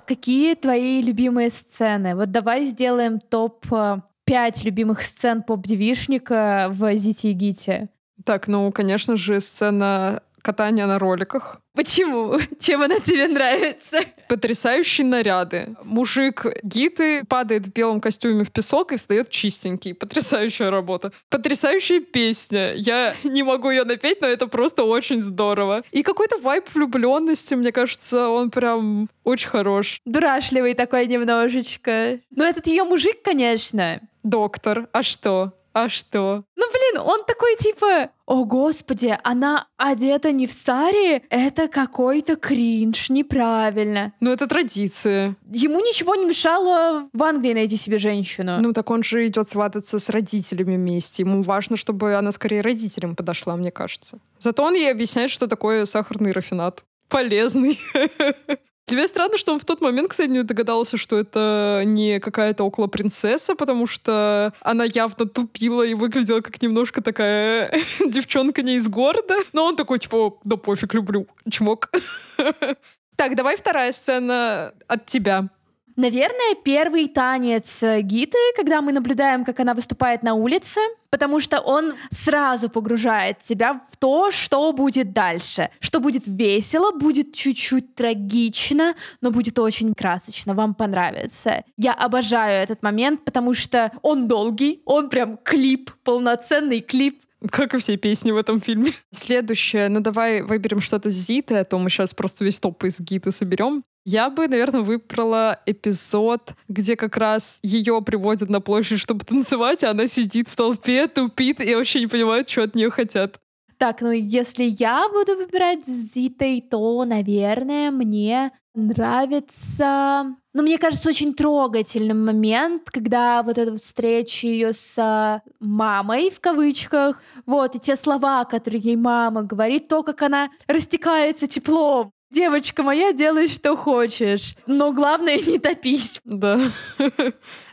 Какие 0.06 0.56
твои 0.56 1.02
любимые 1.02 1.50
сцены? 1.50 2.16
Вот 2.16 2.32
давай 2.32 2.64
сделаем 2.64 3.20
топ 3.20 3.64
э, 3.72 3.98
пять 4.30 4.62
любимых 4.62 5.02
сцен 5.02 5.42
поп-девишника 5.42 6.68
в 6.70 6.94
«Зите 6.96 7.32
и 7.32 7.32
Гите». 7.32 7.88
Так, 8.24 8.46
ну, 8.46 8.70
конечно 8.70 9.16
же, 9.16 9.40
сцена 9.40 10.22
катания 10.42 10.86
на 10.86 10.98
роликах. 10.98 11.60
Почему? 11.74 12.38
Чем 12.60 12.82
она 12.82 12.98
тебе 13.00 13.28
нравится? 13.28 14.00
Потрясающие 14.28 15.06
наряды. 15.06 15.74
Мужик 15.84 16.46
гиты 16.62 17.24
падает 17.24 17.66
в 17.66 17.72
белом 17.72 18.00
костюме 18.00 18.44
в 18.44 18.50
песок 18.50 18.92
и 18.92 18.96
встает 18.96 19.30
чистенький. 19.30 19.94
Потрясающая 19.94 20.70
работа. 20.70 21.12
Потрясающая 21.28 22.00
песня. 22.00 22.74
Я 22.74 23.14
не 23.24 23.42
могу 23.42 23.70
ее 23.70 23.84
напеть, 23.84 24.20
но 24.20 24.26
это 24.26 24.46
просто 24.46 24.84
очень 24.84 25.22
здорово. 25.22 25.84
И 25.92 26.02
какой-то 26.02 26.38
вайп 26.38 26.68
влюбленности, 26.74 27.54
мне 27.54 27.72
кажется, 27.72 28.28
он 28.28 28.50
прям 28.50 29.08
очень 29.24 29.48
хорош. 29.48 30.00
Дурашливый 30.04 30.74
такой 30.74 31.06
немножечко. 31.06 32.20
Но 32.30 32.44
этот 32.44 32.66
ее 32.66 32.84
мужик, 32.84 33.22
конечно. 33.22 34.00
Доктор, 34.22 34.88
а 34.92 35.02
что? 35.02 35.54
А 35.72 35.88
что? 35.88 36.44
Ну, 36.56 36.64
блин, 36.72 37.02
он 37.06 37.24
такой 37.24 37.56
типа, 37.56 38.10
о 38.26 38.44
господи, 38.44 39.16
она 39.22 39.68
одета 39.76 40.32
не 40.32 40.46
в 40.46 40.52
саре, 40.52 41.22
это 41.30 41.68
какой-то 41.68 42.36
кринж, 42.36 43.10
неправильно. 43.10 44.12
Ну, 44.20 44.32
это 44.32 44.48
традиция. 44.48 45.36
Ему 45.48 45.80
ничего 45.80 46.16
не 46.16 46.26
мешало 46.26 47.08
в 47.12 47.22
Англии 47.22 47.54
найти 47.54 47.76
себе 47.76 47.98
женщину. 47.98 48.60
Ну, 48.60 48.72
так 48.72 48.90
он 48.90 49.04
же 49.04 49.26
идет 49.26 49.48
свататься 49.48 49.98
с 49.98 50.08
родителями 50.08 50.76
вместе. 50.76 51.22
Ему 51.22 51.42
важно, 51.42 51.76
чтобы 51.76 52.14
она 52.14 52.32
скорее 52.32 52.62
родителям 52.62 53.14
подошла, 53.14 53.56
мне 53.56 53.70
кажется. 53.70 54.18
Зато 54.40 54.64
он 54.64 54.74
ей 54.74 54.90
объясняет, 54.90 55.30
что 55.30 55.46
такое 55.46 55.84
сахарный 55.84 56.32
рафинат. 56.32 56.82
Полезный. 57.08 57.78
Меня 58.90 59.08
странно, 59.08 59.38
что 59.38 59.52
он 59.52 59.60
в 59.60 59.64
тот 59.64 59.80
момент, 59.80 60.08
кстати, 60.08 60.28
не 60.28 60.42
догадался, 60.42 60.96
что 60.96 61.18
это 61.18 61.82
не 61.84 62.20
какая-то 62.20 62.64
около 62.64 62.86
принцесса, 62.86 63.54
потому 63.54 63.86
что 63.86 64.52
она 64.60 64.84
явно 64.84 65.26
тупила 65.26 65.82
и 65.82 65.94
выглядела 65.94 66.40
как 66.40 66.60
немножко 66.62 67.02
такая 67.02 67.72
девчонка 68.06 68.62
не 68.62 68.76
из 68.76 68.88
города. 68.88 69.36
Но 69.52 69.64
он 69.64 69.76
такой, 69.76 69.98
типа, 69.98 70.38
да 70.44 70.56
пофиг, 70.56 70.94
люблю, 70.94 71.26
чмок. 71.50 71.90
Так, 73.16 73.36
давай 73.36 73.58
вторая 73.58 73.92
сцена 73.92 74.72
от 74.88 75.04
тебя. 75.04 75.50
Наверное, 75.96 76.54
первый 76.64 77.08
танец 77.08 77.82
Гиты, 77.82 78.38
когда 78.56 78.80
мы 78.80 78.92
наблюдаем, 78.92 79.44
как 79.44 79.60
она 79.60 79.74
выступает 79.74 80.22
на 80.22 80.34
улице, 80.34 80.80
потому 81.10 81.40
что 81.40 81.60
он 81.60 81.94
сразу 82.10 82.68
погружает 82.68 83.42
тебя 83.42 83.80
в 83.90 83.96
то, 83.96 84.30
что 84.30 84.72
будет 84.72 85.12
дальше. 85.12 85.70
Что 85.80 86.00
будет 86.00 86.26
весело, 86.26 86.92
будет 86.92 87.34
чуть-чуть 87.34 87.94
трагично, 87.94 88.94
но 89.20 89.30
будет 89.30 89.58
очень 89.58 89.94
красочно, 89.94 90.54
вам 90.54 90.74
понравится. 90.74 91.64
Я 91.76 91.92
обожаю 91.92 92.62
этот 92.62 92.82
момент, 92.82 93.24
потому 93.24 93.54
что 93.54 93.92
он 94.02 94.28
долгий, 94.28 94.82
он 94.84 95.08
прям 95.08 95.36
клип, 95.38 95.90
полноценный 96.04 96.80
клип, 96.80 97.20
Как 97.50 97.74
и 97.74 97.78
все 97.78 97.96
песни 97.96 98.32
в 98.32 98.36
этом 98.36 98.60
фильме. 98.60 98.92
Следующее, 99.12 99.88
ну 99.88 100.00
давай 100.00 100.42
выберем 100.42 100.80
что-то 100.80 101.10
с 101.10 101.14
Зиты, 101.14 101.56
а 101.56 101.64
то 101.64 101.78
мы 101.78 101.88
сейчас 101.88 102.12
просто 102.12 102.44
весь 102.44 102.60
топ 102.60 102.84
из 102.84 103.00
Гиты 103.00 103.32
соберем. 103.32 103.82
Я 104.04 104.30
бы, 104.30 104.48
наверное, 104.48 104.80
выбрала 104.80 105.60
эпизод, 105.66 106.54
где 106.68 106.96
как 106.96 107.16
раз 107.16 107.58
ее 107.62 108.00
приводят 108.02 108.48
на 108.48 108.60
площадь, 108.60 108.98
чтобы 108.98 109.24
танцевать, 109.24 109.84
а 109.84 109.90
она 109.90 110.06
сидит 110.08 110.48
в 110.48 110.56
толпе, 110.56 111.06
тупит 111.06 111.60
и 111.60 111.74
вообще 111.74 112.00
не 112.00 112.06
понимает, 112.06 112.48
что 112.48 112.62
от 112.62 112.74
нее 112.74 112.90
хотят. 112.90 113.40
Так, 113.76 114.02
ну 114.02 114.10
если 114.10 114.64
я 114.64 115.08
буду 115.08 115.36
выбирать 115.36 115.86
с 115.86 116.12
Зитой, 116.12 116.60
то, 116.60 117.04
наверное, 117.04 117.90
мне 117.90 118.52
нравится... 118.74 120.36
Ну, 120.52 120.62
мне 120.62 120.78
кажется, 120.78 121.08
очень 121.08 121.32
трогательным 121.32 122.24
момент, 122.24 122.90
когда 122.90 123.42
вот 123.42 123.56
эта 123.56 123.76
встреча 123.76 124.46
ее 124.46 124.72
с 124.72 125.42
мамой, 125.60 126.30
в 126.30 126.40
кавычках, 126.40 127.22
вот, 127.46 127.76
и 127.76 127.78
те 127.78 127.96
слова, 127.96 128.44
которые 128.44 128.80
ей 128.80 128.96
мама 128.96 129.42
говорит, 129.42 129.88
то, 129.88 130.02
как 130.02 130.22
она 130.22 130.50
растекается 130.66 131.46
теплом. 131.46 132.12
Девочка 132.30 132.84
моя, 132.84 133.12
делай, 133.12 133.48
что 133.48 133.76
хочешь. 133.76 134.54
Но 134.66 134.92
главное, 134.92 135.36
не 135.38 135.58
топись. 135.58 136.20
Да. 136.24 136.60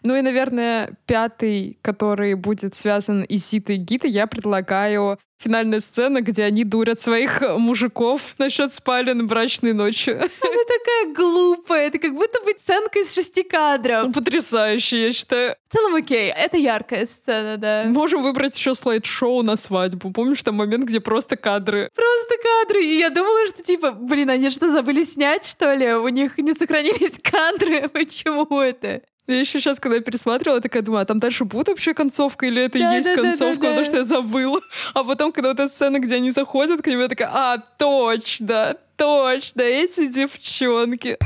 Ну 0.04 0.16
и, 0.16 0.22
наверное, 0.22 0.92
пятый, 1.06 1.78
который 1.82 2.36
будет 2.36 2.76
связан 2.76 3.24
и 3.24 3.36
Зитой 3.38 3.76
и 3.76 3.80
Гитой, 3.80 4.10
я 4.10 4.28
предлагаю 4.28 5.20
финальная 5.40 5.82
сцена, 5.82 6.22
где 6.22 6.44
они 6.44 6.64
дурят 6.64 7.00
своих 7.00 7.42
мужиков 7.42 8.34
насчет 8.38 8.74
спален 8.74 9.28
брачной 9.28 9.74
ночи. 9.74 10.10
Она 10.12 10.28
такая 10.30 11.14
глупая. 11.14 11.88
Это 11.88 12.00
как 12.00 12.16
будто 12.16 12.42
быть 12.42 12.60
сценка 12.60 13.00
из 13.00 13.14
шести 13.14 13.44
кадров. 13.44 14.12
Потрясающая, 14.14 15.08
я 15.08 15.14
считаю. 15.14 15.56
В 15.70 15.74
целом 15.74 15.96
окей. 15.96 16.32
Это 16.32 16.58
яркая 16.58 17.06
сцена, 17.06 17.58
да. 17.58 17.84
Можем 17.88 18.24
выбрать 18.24 18.58
еще 18.58 18.74
слайд-шоу 18.74 19.44
на 19.44 19.58
свадьбу. 19.58 20.12
Помнишь 20.12 20.44
там 20.44 20.56
момент, 20.56 20.86
где 20.86 21.00
просто 21.00 21.36
кадры? 21.38 21.90
Просто 21.94 22.36
кадры. 22.42 22.84
И 22.84 22.98
я 22.98 23.10
думала, 23.10 23.48
что 23.48 23.64
типа, 23.64 23.92
блин, 23.92 24.30
они 24.30 24.50
что, 24.50 24.70
забыли 24.70 25.04
снять, 25.04 25.46
что 25.46 25.74
ли? 25.74 25.94
У 25.94 26.08
них 26.08 26.38
не 26.38 26.54
сохранились 26.54 27.20
кадры. 27.24 27.88
Почему 27.90 28.62
это? 28.62 29.02
Я 29.28 29.42
еще 29.42 29.60
сейчас, 29.60 29.78
когда 29.82 29.98
я 29.98 30.02
пересматривала, 30.02 30.62
такая 30.62 30.82
думаю, 30.82 31.02
а 31.02 31.06
там 31.06 31.20
дальше 31.20 31.44
будет 31.44 31.68
вообще 31.68 31.94
концовка 31.94 32.46
или 32.46 32.64
это 32.64 32.80
да, 32.80 32.94
и 32.94 32.98
есть 32.98 33.10
да, 33.10 33.22
концовка, 33.22 33.62
да, 33.62 33.68
потому 33.70 33.86
что 33.86 33.98
я 33.98 34.04
забыла. 34.06 34.62
А 34.94 35.04
потом, 35.04 35.34
когда 35.34 35.50
вот 35.50 35.60
эта 35.60 35.68
сцена, 35.68 36.00
где 36.00 36.16
они 36.16 36.32
заходят 36.32 36.82
к 36.82 36.88
нему, 36.88 37.02
я 37.02 37.08
такая, 37.10 37.30
а, 37.34 37.58
точно, 37.78 38.78
точно, 38.96 39.62
эти 39.64 40.08
девчонки. 40.08 41.18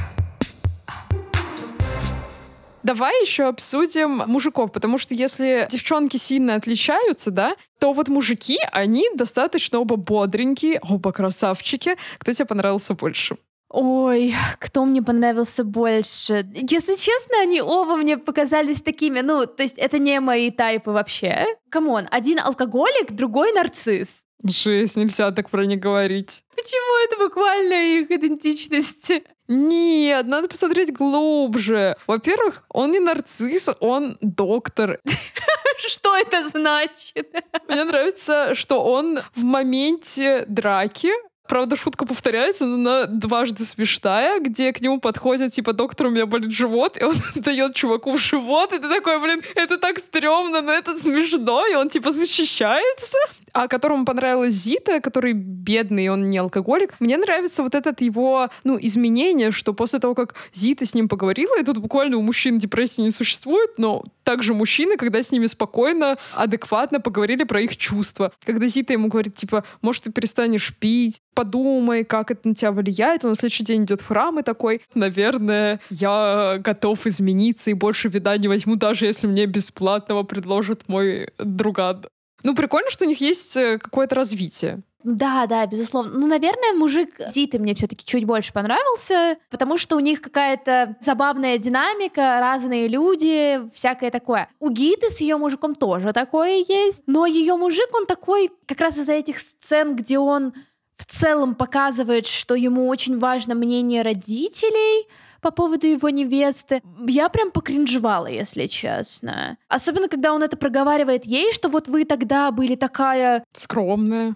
Давай 2.82 3.22
еще 3.22 3.48
обсудим 3.48 4.24
мужиков, 4.26 4.72
потому 4.72 4.98
что 4.98 5.14
если 5.14 5.68
девчонки 5.72 6.18
сильно 6.18 6.56
отличаются, 6.56 7.30
да, 7.30 7.56
то 7.80 7.94
вот 7.94 8.08
мужики, 8.08 8.58
они 8.72 9.06
достаточно 9.14 9.78
оба 9.78 9.96
бодренькие, 9.98 10.80
оба 10.82 11.12
красавчики. 11.12 11.96
Кто 12.18 12.34
тебе 12.34 12.46
понравился 12.46 12.96
больше? 12.96 13.38
Ой, 13.74 14.36
кто 14.60 14.84
мне 14.84 15.02
понравился 15.02 15.64
больше? 15.64 16.46
Если 16.54 16.96
честно, 16.96 17.40
они 17.42 17.62
оба 17.62 17.96
мне 17.96 18.18
показались 18.18 18.82
такими, 18.82 19.22
ну, 19.22 19.46
то 19.46 19.64
есть 19.64 19.78
это 19.78 19.98
не 19.98 20.20
мои 20.20 20.52
тайпы 20.52 20.92
вообще. 20.92 21.46
Come 21.70 21.90
on, 21.90 22.06
один 22.12 22.40
алкоголик, 22.40 23.14
другой 23.14 23.54
нарцисс. 23.54 24.10
Жесть, 24.44 24.98
нельзя 24.98 25.32
так 25.32 25.50
про 25.50 25.66
них 25.66 25.80
говорить. 25.80 26.44
Почему 26.54 27.06
это 27.06 27.18
буквально 27.18 28.02
их 28.02 28.12
идентичность? 28.12 29.12
Нет, 29.48 30.26
надо 30.26 30.50
посмотреть 30.50 30.92
глубже. 30.92 31.96
Во-первых, 32.08 32.66
он 32.70 32.92
не 32.92 33.00
нарцисс, 33.00 33.70
он 33.80 34.18
доктор. 34.20 35.00
Что 35.78 36.18
это 36.18 36.50
значит? 36.50 37.34
Мне 37.70 37.86
нравится, 37.86 38.54
что 38.54 38.84
он 38.84 39.20
в 39.34 39.44
моменте 39.44 40.44
драки 40.48 41.12
Правда, 41.52 41.76
шутка 41.76 42.06
повторяется, 42.06 42.66
но 42.66 42.76
она 42.76 43.06
дважды 43.08 43.66
смешная, 43.66 44.40
где 44.40 44.72
к 44.72 44.80
нему 44.80 45.02
подходит, 45.02 45.52
типа, 45.52 45.74
доктор, 45.74 46.08
у 46.08 46.10
меня 46.10 46.26
болит 46.26 46.52
живот, 46.52 46.96
и 46.96 47.04
он 47.04 47.14
дает 47.36 47.76
чуваку 47.76 48.12
в 48.14 48.20
живот, 48.20 48.72
и 48.72 48.78
ты 48.78 48.88
такой, 48.88 49.20
блин, 49.20 49.42
это 49.56 49.78
так 49.78 50.00
стрёмно, 50.00 50.62
но 50.62 50.72
это 50.72 50.98
смешно, 50.98 51.66
и 51.68 51.76
он, 51.76 51.90
типа, 51.90 52.14
защищается. 52.14 53.18
А 53.54 53.68
которому 53.68 54.06
понравилась 54.06 54.54
Зита, 54.54 55.02
который 55.02 55.34
бедный, 55.34 56.08
он 56.08 56.30
не 56.30 56.38
алкоголик. 56.38 56.96
Мне 57.02 57.18
нравится 57.18 57.64
вот 57.64 57.76
этот 57.76 58.00
его, 58.00 58.50
ну, 58.64 58.78
изменение, 58.80 59.52
что 59.52 59.74
после 59.74 60.00
того, 60.00 60.16
как 60.16 60.36
Зита 60.54 60.86
с 60.86 60.94
ним 60.94 61.10
поговорила, 61.10 61.60
и 61.60 61.64
тут 61.66 61.80
буквально 61.80 62.16
у 62.16 62.22
мужчин 62.22 62.60
депрессии 62.60 63.02
не 63.02 63.12
существует, 63.12 63.72
но 63.78 64.04
также 64.24 64.54
мужчины, 64.54 64.96
когда 64.96 65.22
с 65.22 65.32
ними 65.32 65.48
спокойно, 65.48 66.18
адекватно 66.34 67.02
поговорили 67.02 67.44
про 67.44 67.62
их 67.62 67.76
чувства. 67.76 68.32
Когда 68.46 68.68
Зита 68.68 68.94
ему 68.94 69.10
говорит, 69.10 69.36
типа, 69.36 69.66
может, 69.82 70.04
ты 70.04 70.12
перестанешь 70.12 70.74
пить, 70.80 71.22
подумай, 71.42 72.04
как 72.04 72.30
это 72.30 72.48
на 72.48 72.54
тебя 72.54 72.72
влияет. 72.72 73.26
Он 73.26 73.32
на 73.32 73.36
следующий 73.36 73.64
день 73.64 73.84
идет 73.84 74.02
в 74.02 74.08
храм 74.08 74.38
и 74.40 74.44
такой, 74.44 74.82
наверное, 74.94 75.80
я 75.90 76.58
готов 76.60 77.08
измениться 77.08 77.72
и 77.72 77.74
больше 77.74 78.10
вида 78.10 78.38
не 78.38 78.48
возьму, 78.48 78.76
даже 78.76 79.08
если 79.08 79.26
мне 79.26 79.48
бесплатного 79.48 80.22
предложит 80.22 80.88
мой 80.88 81.30
друган. 81.40 82.06
Ну, 82.44 82.56
прикольно, 82.56 82.92
что 82.92 83.06
у 83.06 83.08
них 83.08 83.22
есть 83.22 83.58
э, 83.58 83.80
какое-то 83.80 84.16
развитие. 84.16 84.82
Да, 85.04 85.48
да, 85.48 85.66
безусловно. 85.66 86.12
Ну, 86.18 86.28
наверное, 86.28 86.74
мужик 86.74 87.10
Зиты 87.34 87.58
мне 87.58 87.74
все-таки 87.74 88.06
чуть 88.06 88.26
больше 88.26 88.54
понравился, 88.54 89.38
потому 89.50 89.78
что 89.78 89.96
у 89.96 90.00
них 90.00 90.22
какая-то 90.22 90.96
забавная 91.00 91.58
динамика, 91.58 92.40
разные 92.40 92.88
люди, 92.88 93.62
всякое 93.74 94.12
такое. 94.12 94.48
У 94.60 94.70
Гиты 94.70 95.10
с 95.10 95.20
ее 95.22 95.38
мужиком 95.38 95.74
тоже 95.76 96.14
такое 96.14 96.64
есть, 96.68 97.04
но 97.08 97.26
ее 97.26 97.56
мужик, 97.56 97.88
он 97.94 98.06
такой 98.06 98.52
как 98.68 98.80
раз 98.80 98.98
из-за 98.98 99.14
этих 99.14 99.40
сцен, 99.40 99.96
где 99.96 100.20
он 100.20 100.54
в 101.02 101.06
целом 101.06 101.56
показывает, 101.56 102.28
что 102.28 102.56
ему 102.56 102.88
очень 102.88 103.18
важно 103.18 103.56
мнение 103.56 104.04
родителей 104.04 105.08
по 105.42 105.50
поводу 105.50 105.88
его 105.88 106.10
невесты. 106.10 106.82
Я 107.08 107.28
прям 107.30 107.50
покринжевала, 107.52 108.28
если 108.28 108.68
честно. 108.68 109.58
Особенно, 109.68 110.08
когда 110.08 110.34
он 110.34 110.44
это 110.44 110.56
проговаривает 110.56 111.26
ей, 111.26 111.52
что 111.52 111.70
вот 111.70 111.88
вы 111.88 112.06
тогда 112.06 112.52
были 112.52 112.76
такая... 112.76 113.44
Скромная. 113.54 114.36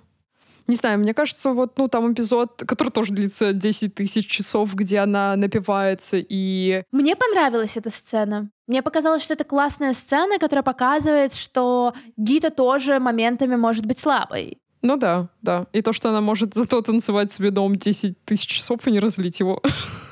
Не 0.67 0.75
знаю, 0.75 0.97
мне 0.97 1.13
кажется, 1.13 1.51
вот, 1.51 1.77
ну, 1.77 1.87
там 1.87 2.11
эпизод, 2.11 2.63
который 2.67 2.89
тоже 2.89 3.13
длится 3.13 3.53
10 3.53 3.93
тысяч 3.93 4.25
часов, 4.27 4.73
где 4.73 4.97
она 4.97 5.35
напивается 5.35 6.17
и... 6.17 6.81
Мне 6.91 7.15
понравилась 7.15 7.77
эта 7.77 7.91
сцена. 7.91 8.49
Мне 8.65 8.81
показалось, 8.81 9.21
что 9.21 9.35
это 9.35 9.43
классная 9.43 9.93
сцена, 9.93 10.39
которая 10.39 10.63
показывает, 10.63 11.35
что 11.35 11.93
Гита 12.17 12.49
тоже 12.49 12.99
моментами 12.99 13.55
может 13.55 13.85
быть 13.85 13.99
слабой. 13.99 14.57
Ну 14.85 14.97
да, 14.97 15.29
да. 15.41 15.65
И 15.73 15.81
то, 15.81 15.93
что 15.93 16.09
она 16.09 16.21
может 16.21 16.53
зато 16.53 16.81
танцевать 16.81 17.31
с 17.31 17.39
вином 17.39 17.75
10 17.75 18.23
тысяч 18.23 18.47
часов 18.47 18.85
и 18.85 18.91
не 18.91 18.99
разлить 18.99 19.39
его. 19.39 19.61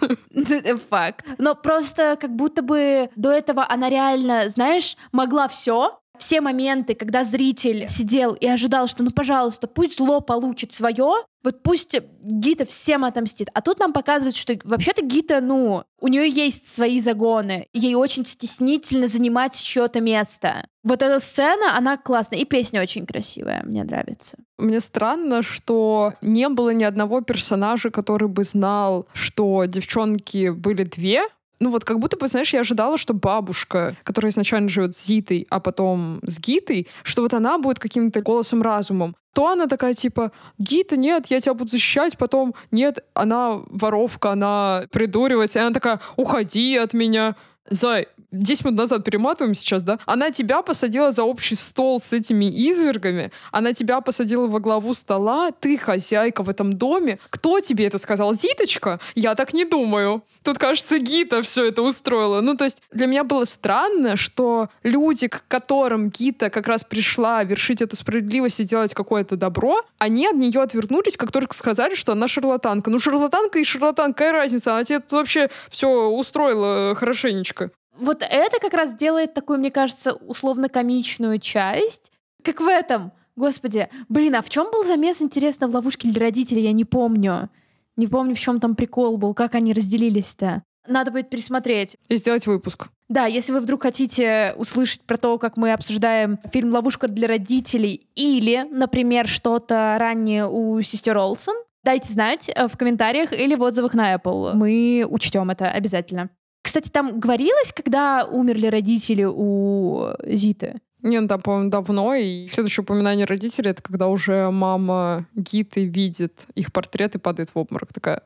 Факт. 0.90 1.26
Но 1.38 1.54
просто 1.54 2.18
как 2.20 2.36
будто 2.36 2.64
бы 2.64 3.10
до 3.16 3.32
этого 3.32 3.66
она 3.70 3.88
реально, 3.90 4.50
знаешь, 4.50 4.98
могла 5.12 5.48
все, 5.48 6.00
все 6.18 6.42
моменты, 6.42 6.96
когда 6.96 7.24
зритель 7.24 7.88
сидел 7.90 8.34
и 8.34 8.48
ожидал, 8.48 8.88
что 8.88 9.04
ну, 9.04 9.12
пожалуйста, 9.12 9.68
пусть 9.68 9.98
зло 9.98 10.22
получит 10.22 10.74
свое, 10.74 11.26
вот 11.44 11.62
пусть 11.62 11.96
Гита 12.24 12.66
всем 12.66 13.04
отомстит. 13.04 13.50
А 13.54 13.62
тут 13.62 13.80
нам 13.80 13.92
показывают, 13.92 14.36
что 14.36 14.58
вообще-то 14.64 15.02
Гита, 15.02 15.42
ну, 15.42 15.84
у 16.00 16.08
нее 16.08 16.30
есть 16.30 16.74
свои 16.74 17.02
загоны. 17.02 17.68
Ей 17.74 17.96
очень 17.96 18.26
стеснительно 18.26 19.08
занимать 19.08 19.56
чье-то 19.56 20.00
место. 20.00 20.68
Вот 20.84 21.02
эта 21.02 21.20
сцена, 21.20 21.78
она 21.78 21.98
классная. 21.98 22.40
И 22.40 22.46
песня 22.46 22.82
очень 22.82 23.06
красивая, 23.06 23.64
мне 23.64 23.84
нравится. 23.84 24.38
Мне 24.58 24.80
странно, 24.80 25.42
что 25.42 26.14
не 26.22 26.48
было 26.48 26.70
ни 26.70 26.84
одного 26.84 27.22
персонажа, 27.22 27.90
который 27.90 28.30
бы 28.30 28.44
знал, 28.44 29.08
что 29.14 29.66
девчонки 29.66 30.50
были 30.50 30.84
две, 30.84 31.24
ну 31.64 31.70
вот 31.70 31.86
как 31.86 32.00
будто 32.00 32.18
бы, 32.18 32.28
знаешь, 32.28 32.54
я 32.54 32.60
ожидала, 32.60 32.98
что 32.98 33.14
бабушка, 33.14 33.96
которая 34.04 34.32
изначально 34.32 34.68
живет 34.68 34.96
с 34.96 35.06
Зитой, 35.06 35.48
а 35.50 35.62
потом 35.62 36.20
с 36.24 36.38
Гитой, 36.38 36.88
что 37.04 37.22
вот 37.22 37.34
она 37.34 37.58
будет 37.58 37.80
каким-то 37.80 38.22
голосом 38.22 38.62
разумом. 38.62 39.16
То 39.34 39.48
она 39.48 39.68
такая 39.68 39.94
типа, 39.94 40.32
Гита, 40.60 40.98
нет, 40.98 41.28
я 41.28 41.40
тебя 41.40 41.54
буду 41.54 41.72
защищать, 41.72 42.18
потом 42.18 42.54
нет, 42.72 43.00
она 43.14 43.62
воровка, 43.68 44.32
она 44.32 44.84
придуривается, 44.92 45.60
и 45.60 45.62
она 45.62 45.72
такая, 45.72 46.02
уходи 46.18 46.76
от 46.76 46.94
меня. 46.94 47.36
Зай, 47.70 48.08
10 48.34 48.66
минут 48.66 48.80
назад 48.80 49.04
перематываем 49.04 49.56
сейчас, 49.56 49.84
да? 49.84 50.00
Она 50.06 50.32
тебя 50.32 50.62
посадила 50.62 51.12
за 51.12 51.24
общий 51.24 51.56
стол 51.56 52.02
с 52.02 52.12
этими 52.14 52.46
извергами, 52.46 53.32
она 53.52 53.74
тебя 53.74 54.02
посадила 54.02 54.48
во 54.48 54.60
главу 54.60 54.94
стола, 54.94 55.52
ты 55.52 55.78
хозяйка 55.78 56.44
в 56.44 56.50
этом 56.50 56.74
доме. 56.74 57.20
Кто 57.30 57.60
тебе 57.60 57.86
это 57.86 58.00
сказал? 58.00 58.34
Зиточка? 58.34 59.00
Я 59.16 59.36
так 59.36 59.54
не 59.54 59.66
думаю. 59.66 60.24
Тут, 60.44 60.58
кажется, 60.58 60.98
Гита 60.98 61.42
все 61.42 61.66
это 61.66 61.84
устроила. 61.84 62.42
Ну, 62.42 62.58
то 62.58 62.66
есть 62.66 62.82
для 62.92 63.06
меня 63.06 63.24
было 63.24 63.46
странно, 63.46 64.18
что 64.18 64.70
люди, 64.82 65.28
к 65.28 65.46
которым 65.48 66.10
Гита 66.10 66.50
как 66.50 66.68
раз 66.68 66.84
пришла 66.84 67.44
вершить 67.44 67.82
эту 67.82 67.96
справедливость 67.96 68.60
и 68.60 68.64
делать 68.64 68.94
какое-то 68.94 69.38
добро, 69.38 69.82
они 70.00 70.28
от 70.28 70.36
нее 70.36 70.62
отвернулись, 70.62 71.18
как 71.18 71.32
только 71.32 71.56
сказали, 71.56 71.96
что 71.96 72.14
она 72.14 72.28
шарлатанка. 72.28 72.90
Ну, 72.90 73.00
шарлатанка 73.00 73.60
и 73.60 73.64
шарлатанка, 73.64 74.24
какая 74.24 74.32
разница? 74.32 74.74
Она 74.74 74.84
тебе 74.84 75.00
тут 75.00 75.12
вообще 75.12 75.50
все 75.70 76.08
устроила 76.08 76.96
хорошенечко. 76.96 77.72
Вот 77.98 78.24
это 78.28 78.60
как 78.60 78.74
раз 78.74 78.96
делает 78.96 79.34
такую, 79.34 79.60
мне 79.60 79.72
кажется, 79.72 80.14
условно-комичную 80.14 81.40
часть, 81.40 82.12
как 82.44 82.60
в 82.60 82.68
этом 82.68 83.12
Господи, 83.36 83.90
блин, 84.10 84.36
а 84.36 84.42
в 84.42 84.50
чем 84.50 84.72
был 84.72 84.84
замес, 84.84 85.22
интересно, 85.22 85.68
в 85.68 85.74
ловушке 85.74 86.08
для 86.08 86.22
родителей? 86.22 86.64
Я 86.64 86.72
не 86.72 86.86
помню. 86.86 87.50
Не 87.96 88.08
помню, 88.08 88.36
в 88.36 88.40
чем 88.40 88.60
там 88.60 88.76
прикол 88.76 89.18
был, 89.18 89.34
как 89.34 89.56
они 89.56 89.74
разделились-то. 89.74 90.64
Надо 90.88 91.12
будет 91.12 91.30
пересмотреть. 91.30 91.98
И 92.10 92.16
сделать 92.18 92.46
выпуск. 92.46 92.90
Да, 93.08 93.26
если 93.26 93.54
вы 93.54 93.62
вдруг 93.62 93.84
хотите 93.84 94.54
услышать 94.58 95.02
про 95.02 95.18
то, 95.18 95.38
как 95.38 95.56
мы 95.56 95.72
обсуждаем 95.72 96.38
фильм 96.52 96.72
«Ловушка 96.72 97.08
для 97.08 97.28
родителей» 97.28 98.08
или, 98.16 98.68
например, 98.70 99.28
что-то 99.28 99.96
ранее 99.98 100.48
у 100.48 100.82
сестер 100.82 101.18
Олсен, 101.18 101.56
дайте 101.84 102.12
знать 102.12 102.50
э, 102.54 102.68
в 102.68 102.76
комментариях 102.76 103.32
или 103.32 103.56
в 103.56 103.64
отзывах 103.64 103.94
на 103.94 104.16
Apple. 104.16 104.54
Мы 104.56 105.06
учтем 105.10 105.50
это 105.52 105.70
обязательно. 105.70 106.30
Кстати, 106.74 106.90
там 106.90 107.20
говорилось, 107.20 107.72
когда 107.72 108.26
умерли 108.26 108.66
родители 108.66 109.28
у 109.30 110.08
Зиты? 110.26 110.82
Не, 111.04 111.20
ну 111.20 111.28
там, 111.28 111.40
по-моему, 111.40 111.70
давно. 111.70 112.16
И 112.16 112.48
следующее 112.48 112.82
упоминание 112.82 113.28
родителей— 113.28 113.70
это 113.72 113.84
когда 113.84 114.08
уже 114.08 114.50
мама 114.50 115.28
Гиты 115.36 115.86
видит 115.86 116.48
их 116.56 116.74
портрет 116.74 117.14
и 117.14 117.20
падает 117.20 117.52
в 117.54 117.60
обморок. 117.60 117.94
Такая... 117.94 118.24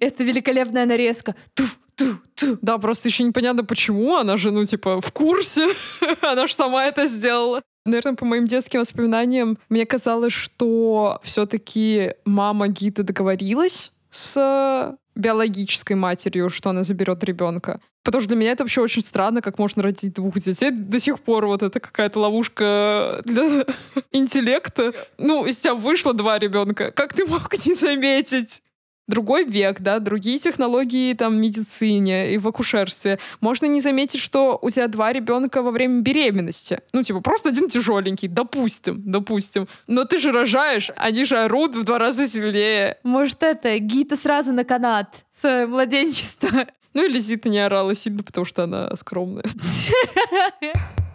Это 0.00 0.22
великолепная 0.22 0.84
нарезка. 0.84 1.34
Туф, 1.54 1.78
ту, 1.94 2.04
ту. 2.34 2.58
Да, 2.60 2.76
просто 2.76 3.08
еще 3.08 3.24
непонятно, 3.24 3.64
почему. 3.64 4.16
Она 4.16 4.36
же, 4.36 4.50
ну, 4.50 4.66
типа, 4.66 5.00
в 5.00 5.10
курсе. 5.10 5.66
Она 6.20 6.46
же 6.46 6.52
сама 6.52 6.84
это 6.84 7.08
сделала. 7.08 7.62
Наверное, 7.86 8.16
по 8.16 8.26
моим 8.26 8.46
детским 8.46 8.80
воспоминаниям, 8.80 9.56
мне 9.70 9.86
казалось, 9.86 10.34
что 10.34 11.20
все-таки 11.22 12.12
мама 12.26 12.68
Гиты 12.68 13.02
договорилась 13.02 13.92
с 14.10 14.94
биологической 15.18 15.94
матерью, 15.94 16.48
что 16.48 16.70
она 16.70 16.84
заберет 16.84 17.22
ребенка. 17.24 17.80
Потому 18.02 18.22
что 18.22 18.28
для 18.28 18.38
меня 18.38 18.52
это 18.52 18.64
вообще 18.64 18.80
очень 18.80 19.02
странно, 19.02 19.42
как 19.42 19.58
можно 19.58 19.82
родить 19.82 20.14
двух 20.14 20.38
детей. 20.38 20.70
До 20.70 20.98
сих 20.98 21.20
пор 21.20 21.46
вот 21.46 21.62
это 21.62 21.80
какая-то 21.80 22.20
ловушка 22.20 23.20
для 23.24 23.66
интеллекта. 24.12 24.94
Ну, 25.18 25.44
из 25.44 25.58
тебя 25.58 25.74
вышло 25.74 26.14
два 26.14 26.38
ребенка. 26.38 26.92
Как 26.92 27.12
ты 27.12 27.26
мог 27.26 27.52
не 27.66 27.74
заметить? 27.74 28.62
Другой 29.08 29.44
век, 29.44 29.80
да, 29.80 29.98
другие 29.98 30.38
технологии 30.38 31.12
там 31.14 31.34
в 31.34 31.36
медицине 31.36 32.34
и 32.34 32.38
в 32.38 32.46
акушерстве. 32.46 33.18
Можно 33.40 33.66
не 33.66 33.80
заметить, 33.80 34.20
что 34.20 34.58
у 34.62 34.70
тебя 34.70 34.86
два 34.86 35.12
ребенка 35.12 35.62
во 35.62 35.72
время 35.72 36.02
беременности. 36.02 36.80
Ну, 36.92 37.02
типа, 37.02 37.20
просто 37.20 37.48
один 37.48 37.68
тяжеленький, 37.68 38.28
допустим, 38.28 39.02
допустим. 39.04 39.66
Но 39.86 40.04
ты 40.04 40.18
же 40.18 40.30
рожаешь, 40.30 40.90
они 40.96 41.24
же 41.24 41.38
орут 41.38 41.74
в 41.74 41.82
два 41.82 41.98
раза 41.98 42.28
сильнее. 42.28 42.98
Может, 43.02 43.42
это, 43.42 43.78
Гита 43.78 44.16
сразу 44.16 44.52
на 44.52 44.64
канат 44.64 45.24
с 45.40 45.66
младенчества. 45.66 46.66
Ну 46.94 47.04
или 47.04 47.18
Зита 47.18 47.48
не 47.48 47.58
орала 47.58 47.94
сильно, 47.94 48.22
потому 48.22 48.44
что 48.44 48.64
она 48.64 48.94
скромная. 48.96 49.44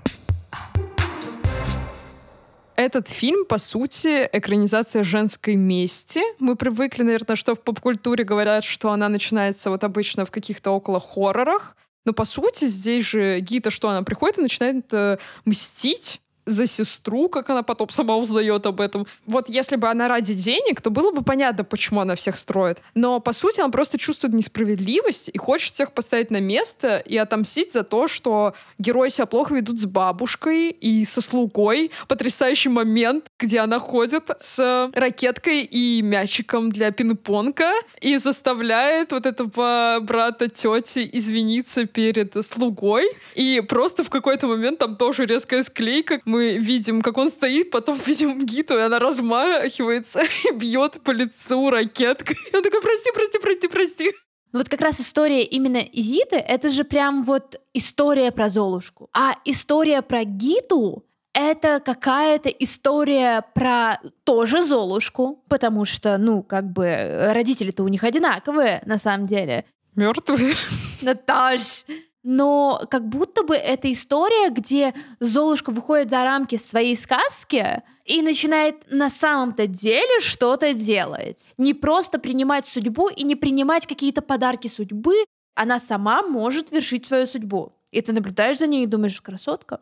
Этот 2.84 3.08
фильм, 3.08 3.46
по 3.46 3.60
сути, 3.60 4.30
экранизация 4.34 5.06
женской 5.06 5.56
мести. 5.56 6.20
Мы 6.40 6.58
привыкли, 6.58 7.04
наверное, 7.04 7.38
что 7.38 7.56
в 7.56 7.62
поп-культуре 7.62 8.26
говорят, 8.26 8.66
что 8.66 8.92
она 8.92 9.08
начинается 9.08 9.70
вот 9.70 9.86
обычно 9.86 10.26
в 10.26 10.32
каких-то 10.32 10.72
около 10.72 11.00
хоррорах. 11.00 11.78
Но, 12.04 12.12
по 12.12 12.26
сути, 12.26 12.66
здесь 12.66 13.06
же 13.06 13.40
Гита, 13.40 13.72
что 13.72 13.88
она 13.88 14.04
приходит 14.04 14.40
и 14.40 14.42
начинает 14.42 14.86
э, 14.92 15.18
мстить 15.46 16.20
за 16.46 16.68
сестру, 16.68 17.30
как 17.30 17.50
она 17.50 17.64
потом 17.64 17.90
сама 17.90 18.16
узнает 18.16 18.66
об 18.66 18.82
этом. 18.82 19.08
Вот 19.26 19.50
если 19.50 19.76
бы 19.76 19.90
она 19.90 20.08
ради 20.08 20.34
денег, 20.34 20.82
то 20.82 20.90
было 20.90 21.12
бы 21.12 21.24
понятно, 21.24 21.64
почему 21.64 22.02
она 22.02 22.16
всех 22.16 22.38
строит. 22.38 22.82
Но, 22.96 23.20
по 23.20 23.34
сути, 23.34 23.60
она 23.60 23.70
просто 23.70 23.98
чувствует 23.98 24.34
несправедливость 24.34 25.30
и 25.30 25.38
хочет 25.38 25.74
всех 25.74 25.94
поставить 25.94 26.32
на 26.32 26.40
место 26.40 26.98
и 26.98 27.18
отомстить 27.18 27.74
за 27.74 27.84
то, 27.84 28.08
что 28.08 28.54
герои 28.78 29.10
себя 29.10 29.26
плохо 29.26 29.56
ведут 29.56 29.80
с 29.80 29.86
бабушкой 29.86 30.70
и 30.70 31.06
со 31.06 31.22
слугой. 31.22 31.92
Потрясающий 32.08 32.70
момент, 32.70 33.26
где 33.40 33.60
она 33.60 33.80
ходит 33.80 34.30
с 34.40 34.90
ракеткой 34.94 35.62
и 35.62 36.02
мячиком 36.02 36.72
для 36.72 36.92
пинг-понга 36.92 37.72
и 38.00 38.18
заставляет 38.18 39.12
вот 39.12 39.26
этого 39.26 40.00
брата 40.02 40.48
тети 40.48 41.10
извиниться 41.12 41.86
перед 41.86 42.34
слугой. 42.46 43.06
И 43.36 43.62
просто 43.68 44.04
в 44.04 44.10
какой-то 44.10 44.48
момент 44.48 44.80
там 44.80 44.96
тоже 44.96 45.26
резкая 45.26 45.64
склейка, 45.64 46.20
мы 46.26 46.58
видим, 46.58 47.02
как 47.02 47.18
он 47.18 47.30
стоит, 47.30 47.72
потом 47.72 48.00
видим 48.06 48.46
Гиту, 48.46 48.78
и 48.78 48.82
она 48.82 49.00
размахивается 49.00 50.22
и 50.50 50.54
бьет 50.54 51.02
по 51.04 51.12
лицу 51.12 51.70
ракеткой. 51.70 52.38
И 52.52 52.56
он 52.56 52.64
такой, 52.64 52.82
прости, 52.82 53.10
прости, 53.14 53.40
прости, 53.40 53.68
прости. 53.68 54.12
Вот 54.54 54.70
как 54.70 54.82
раз 54.82 55.02
история 55.02 55.44
именно 55.44 55.78
Изиты, 55.78 56.36
это 56.36 56.70
же 56.70 56.84
прям 56.84 57.24
вот 57.24 57.60
история 57.74 58.32
про 58.32 58.50
Золушку. 58.50 59.10
А 59.12 59.34
история 59.46 60.04
про 60.04 60.24
Гиту 60.26 61.04
это 61.34 61.82
какая-то 61.84 62.50
история 62.50 63.44
про 63.54 64.00
тоже 64.24 64.64
Золушку, 64.64 65.44
потому 65.50 65.86
что, 65.86 66.18
ну, 66.18 66.44
как 66.44 66.72
бы 66.72 67.30
родители-то 67.32 67.84
у 67.84 67.88
них 67.88 68.04
одинаковые 68.04 68.82
на 68.86 68.98
самом 68.98 69.28
деле. 69.28 69.66
Мертвые. 69.96 70.54
Наташ, 71.02 71.86
но 72.24 72.82
как 72.90 73.10
будто 73.10 73.44
бы 73.44 73.56
это 73.56 73.92
история, 73.92 74.50
где 74.50 74.94
Золушка 75.20 75.72
выходит 75.72 76.10
за 76.10 76.24
рамки 76.24 76.56
своей 76.56 76.96
сказки 76.96 77.84
и 78.06 78.22
начинает 78.22 78.90
на 78.90 79.10
самом-то 79.10 79.68
деле 79.68 80.20
что-то 80.22 80.74
делать. 80.74 81.52
Не 81.58 81.74
просто 81.74 82.20
принимать 82.20 82.66
судьбу 82.66 83.10
и 83.10 83.24
не 83.24 83.36
принимать 83.36 83.88
какие-то 83.88 84.22
подарки 84.22 84.68
судьбы, 84.68 85.26
она 85.56 85.80
сама 85.80 86.24
может 86.24 86.72
вершить 86.72 87.06
свою 87.06 87.28
судьбу. 87.28 87.74
И 87.92 88.02
ты 88.02 88.14
наблюдаешь 88.14 88.58
за 88.58 88.68
ней 88.68 88.86
и 88.86 88.88
думаешь, 88.88 89.22
красотка, 89.22 89.82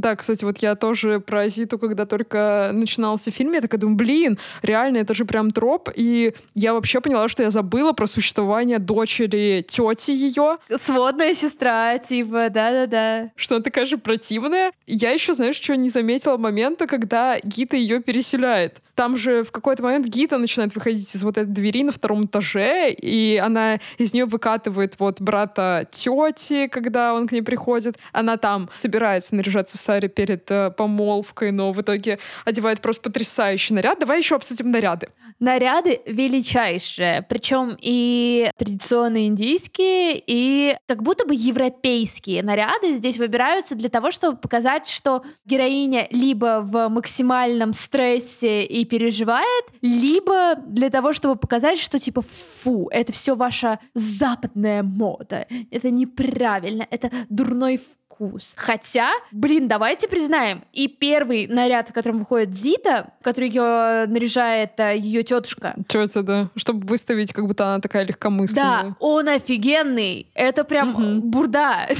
да, 0.00 0.16
кстати, 0.16 0.44
вот 0.44 0.58
я 0.58 0.74
тоже 0.74 1.20
про 1.20 1.48
Зиту, 1.48 1.78
когда 1.78 2.06
только 2.06 2.70
начинался 2.72 3.30
фильм, 3.30 3.52
я 3.52 3.60
такая 3.60 3.80
думаю, 3.80 3.96
блин, 3.96 4.38
реально, 4.62 4.98
это 4.98 5.14
же 5.14 5.24
прям 5.24 5.50
троп. 5.50 5.90
И 5.94 6.34
я 6.54 6.74
вообще 6.74 7.00
поняла, 7.00 7.28
что 7.28 7.42
я 7.42 7.50
забыла 7.50 7.92
про 7.92 8.06
существование 8.06 8.78
дочери 8.78 9.64
тети 9.66 10.10
ее. 10.12 10.58
Сводная 10.84 11.34
сестра, 11.34 11.98
типа, 11.98 12.50
да-да-да. 12.50 13.30
Что 13.36 13.56
она 13.56 13.62
такая 13.62 13.86
же 13.86 13.98
противная. 13.98 14.72
Я 14.86 15.10
еще, 15.10 15.34
знаешь, 15.34 15.56
что 15.56 15.76
не 15.76 15.90
заметила 15.90 16.36
момента, 16.36 16.86
когда 16.86 17.38
Гита 17.42 17.76
ее 17.76 18.00
переселяет. 18.00 18.80
Там 18.94 19.16
же 19.16 19.42
в 19.42 19.50
какой-то 19.50 19.82
момент 19.82 20.06
Гита 20.06 20.38
начинает 20.38 20.74
выходить 20.74 21.14
из 21.14 21.24
вот 21.24 21.36
этой 21.36 21.50
двери 21.50 21.82
на 21.82 21.90
втором 21.90 22.26
этаже, 22.26 22.92
и 22.92 23.40
она 23.44 23.80
из 23.98 24.14
нее 24.14 24.24
выкатывает 24.24 24.94
вот 24.98 25.20
брата 25.20 25.88
тети, 25.90 26.68
когда 26.68 27.14
он 27.14 27.26
к 27.26 27.32
ней 27.32 27.42
приходит. 27.42 27.98
Она 28.12 28.36
там 28.36 28.70
собирается 28.76 29.34
наряжаться 29.34 29.78
в 29.78 29.80
саре 29.84 30.08
перед 30.08 30.50
э, 30.50 30.70
помолвкой, 30.70 31.52
но 31.52 31.72
в 31.72 31.80
итоге 31.80 32.18
одевает 32.44 32.80
просто 32.80 33.02
потрясающий 33.02 33.74
наряд. 33.74 33.98
Давай 33.98 34.18
еще 34.18 34.36
обсудим 34.36 34.70
наряды. 34.70 35.08
Наряды 35.40 36.00
величайшие, 36.06 37.22
причем 37.28 37.76
и 37.80 38.50
традиционные 38.56 39.26
индийские, 39.26 40.22
и 40.26 40.76
как 40.86 41.02
будто 41.02 41.26
бы 41.26 41.34
европейские 41.34 42.42
наряды 42.42 42.96
здесь 42.96 43.18
выбираются 43.18 43.74
для 43.74 43.88
того, 43.88 44.10
чтобы 44.10 44.38
показать, 44.38 44.88
что 44.88 45.22
героиня 45.44 46.06
либо 46.10 46.60
в 46.62 46.88
максимальном 46.88 47.72
стрессе 47.72 48.64
и 48.64 48.84
переживает, 48.84 49.64
либо 49.82 50.54
для 50.66 50.90
того, 50.90 51.12
чтобы 51.12 51.36
показать, 51.36 51.78
что 51.78 51.98
типа 51.98 52.22
фу, 52.22 52.88
это 52.90 53.12
все 53.12 53.34
ваша 53.34 53.80
западная 53.94 54.82
мода, 54.82 55.46
это 55.70 55.90
неправильно, 55.90 56.86
это 56.90 57.10
дурной 57.28 57.76
вкус 57.76 58.03
вкус. 58.14 58.54
Хотя, 58.56 59.12
блин, 59.32 59.68
давайте 59.68 60.08
признаем, 60.08 60.64
и 60.72 60.88
первый 60.88 61.46
наряд, 61.46 61.90
в 61.90 61.92
котором 61.92 62.20
выходит 62.20 62.54
Зита, 62.54 63.08
который 63.22 63.48
ее 63.48 64.06
наряжает 64.06 64.78
э, 64.78 64.96
ее 64.96 65.22
тетушка. 65.22 65.74
Тетя, 65.88 66.22
да. 66.22 66.50
Чтобы 66.56 66.86
выставить, 66.86 67.32
как 67.32 67.46
будто 67.46 67.66
она 67.66 67.80
такая 67.80 68.04
легкомысленная. 68.04 68.82
Да, 68.82 68.96
он 69.00 69.28
офигенный. 69.28 70.28
Это 70.34 70.64
прям 70.64 70.90
угу. 70.90 71.26
бурда. 71.26 71.88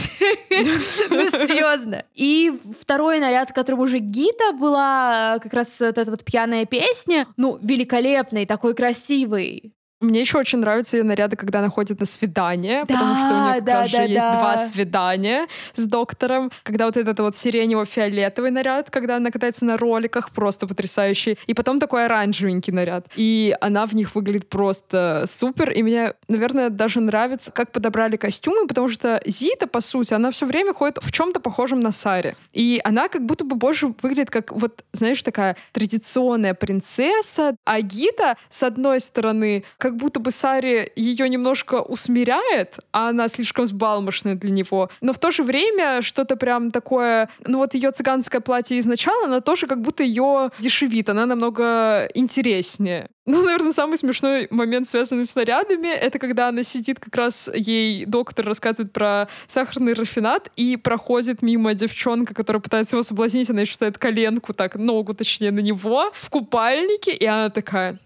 Ну, 1.10 1.30
серьезно. 1.30 2.04
И 2.14 2.52
второй 2.80 3.18
наряд, 3.18 3.50
в 3.50 3.54
котором 3.54 3.80
уже 3.80 3.98
Гита 3.98 4.52
была, 4.52 5.38
как 5.42 5.52
раз 5.52 5.80
эта 5.80 6.04
вот 6.04 6.24
пьяная 6.24 6.64
песня, 6.64 7.26
ну, 7.36 7.58
великолепный, 7.60 8.46
такой 8.46 8.74
красивый. 8.74 9.74
Мне 10.04 10.20
еще 10.20 10.38
очень 10.38 10.58
нравятся 10.58 10.96
ее 10.96 11.02
наряды, 11.02 11.36
когда 11.36 11.60
она 11.60 11.70
ходит 11.70 12.00
на 12.00 12.06
свидание, 12.06 12.84
да, 12.84 12.94
потому 12.94 13.16
что 13.16 13.26
у 13.26 13.50
нее 13.50 13.60
да, 13.60 13.88
да, 13.88 14.02
есть 14.02 14.14
да. 14.14 14.38
два 14.38 14.68
свидания 14.68 15.46
с 15.76 15.84
доктором. 15.84 16.50
Когда 16.62 16.86
вот 16.86 16.96
этот 16.96 17.18
вот 17.20 17.34
сиренево-фиолетовый 17.34 18.50
наряд, 18.50 18.90
когда 18.90 19.16
она 19.16 19.30
катается 19.30 19.64
на 19.64 19.76
роликах, 19.78 20.30
просто 20.30 20.66
потрясающий. 20.66 21.38
И 21.46 21.54
потом 21.54 21.80
такой 21.80 22.04
оранжевенький 22.04 22.72
наряд. 22.72 23.06
И 23.16 23.56
она 23.60 23.86
в 23.86 23.94
них 23.94 24.14
выглядит 24.14 24.48
просто 24.48 25.24
супер. 25.26 25.70
И 25.70 25.82
мне, 25.82 26.12
наверное, 26.28 26.70
даже 26.70 27.00
нравится, 27.00 27.50
как 27.50 27.72
подобрали 27.72 28.16
костюмы, 28.16 28.66
потому 28.66 28.88
что 28.88 29.20
Зита, 29.26 29.66
по 29.66 29.80
сути, 29.80 30.14
она 30.14 30.30
все 30.30 30.46
время 30.46 30.74
ходит 30.74 30.98
в 31.00 31.10
чем-то 31.10 31.40
похожем 31.40 31.80
на 31.80 31.92
Саре. 31.92 32.36
И 32.52 32.80
она 32.84 33.08
как 33.08 33.24
будто 33.24 33.44
бы 33.44 33.56
больше 33.56 33.94
выглядит 34.02 34.30
как 34.30 34.52
вот, 34.52 34.84
знаешь, 34.92 35.22
такая 35.22 35.56
традиционная 35.72 36.54
принцесса. 36.54 37.56
А 37.64 37.80
Гита, 37.80 38.36
с 38.50 38.62
одной 38.62 39.00
стороны, 39.00 39.64
как 39.78 39.93
как 39.94 40.00
будто 40.00 40.18
бы 40.18 40.32
Сари 40.32 40.90
ее 40.96 41.28
немножко 41.28 41.80
усмиряет, 41.80 42.80
а 42.90 43.10
она 43.10 43.28
слишком 43.28 43.64
сбалмошная 43.64 44.34
для 44.34 44.50
него. 44.50 44.90
Но 45.00 45.12
в 45.12 45.18
то 45.18 45.30
же 45.30 45.44
время 45.44 46.02
что-то 46.02 46.34
прям 46.34 46.72
такое, 46.72 47.28
ну 47.46 47.58
вот 47.58 47.74
ее 47.74 47.92
цыганское 47.92 48.40
платье 48.40 48.80
изначально, 48.80 49.26
оно 49.26 49.40
тоже 49.40 49.68
как 49.68 49.82
будто 49.82 50.02
ее 50.02 50.50
дешевит, 50.58 51.08
она 51.10 51.26
намного 51.26 52.08
интереснее. 52.14 53.08
Ну, 53.26 53.42
наверное, 53.42 53.72
самый 53.72 53.96
смешной 53.96 54.48
момент, 54.50 54.86
связанный 54.86 55.24
с 55.24 55.34
нарядами, 55.34 55.88
это 55.88 56.18
когда 56.18 56.48
она 56.48 56.62
сидит, 56.62 57.00
как 57.00 57.16
раз 57.16 57.48
ей 57.54 58.04
доктор 58.04 58.44
рассказывает 58.44 58.92
про 58.92 59.28
сахарный 59.48 59.94
рафинат, 59.94 60.50
и 60.56 60.76
проходит 60.76 61.40
мимо 61.40 61.72
девчонка, 61.72 62.34
которая 62.34 62.60
пытается 62.60 62.96
его 62.96 63.02
соблазнить, 63.02 63.48
она 63.48 63.62
еще 63.62 63.74
ставит 63.74 63.96
коленку, 63.96 64.52
так, 64.52 64.74
ногу, 64.74 65.14
точнее, 65.14 65.52
на 65.52 65.60
него, 65.60 66.12
в 66.12 66.28
купальнике, 66.28 67.12
и 67.12 67.24
она 67.24 67.48
такая, 67.48 67.98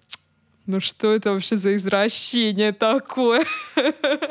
ну 0.68 0.80
что 0.80 1.14
это 1.14 1.32
вообще 1.32 1.56
за 1.56 1.74
извращение 1.74 2.72
такое? 2.72 3.44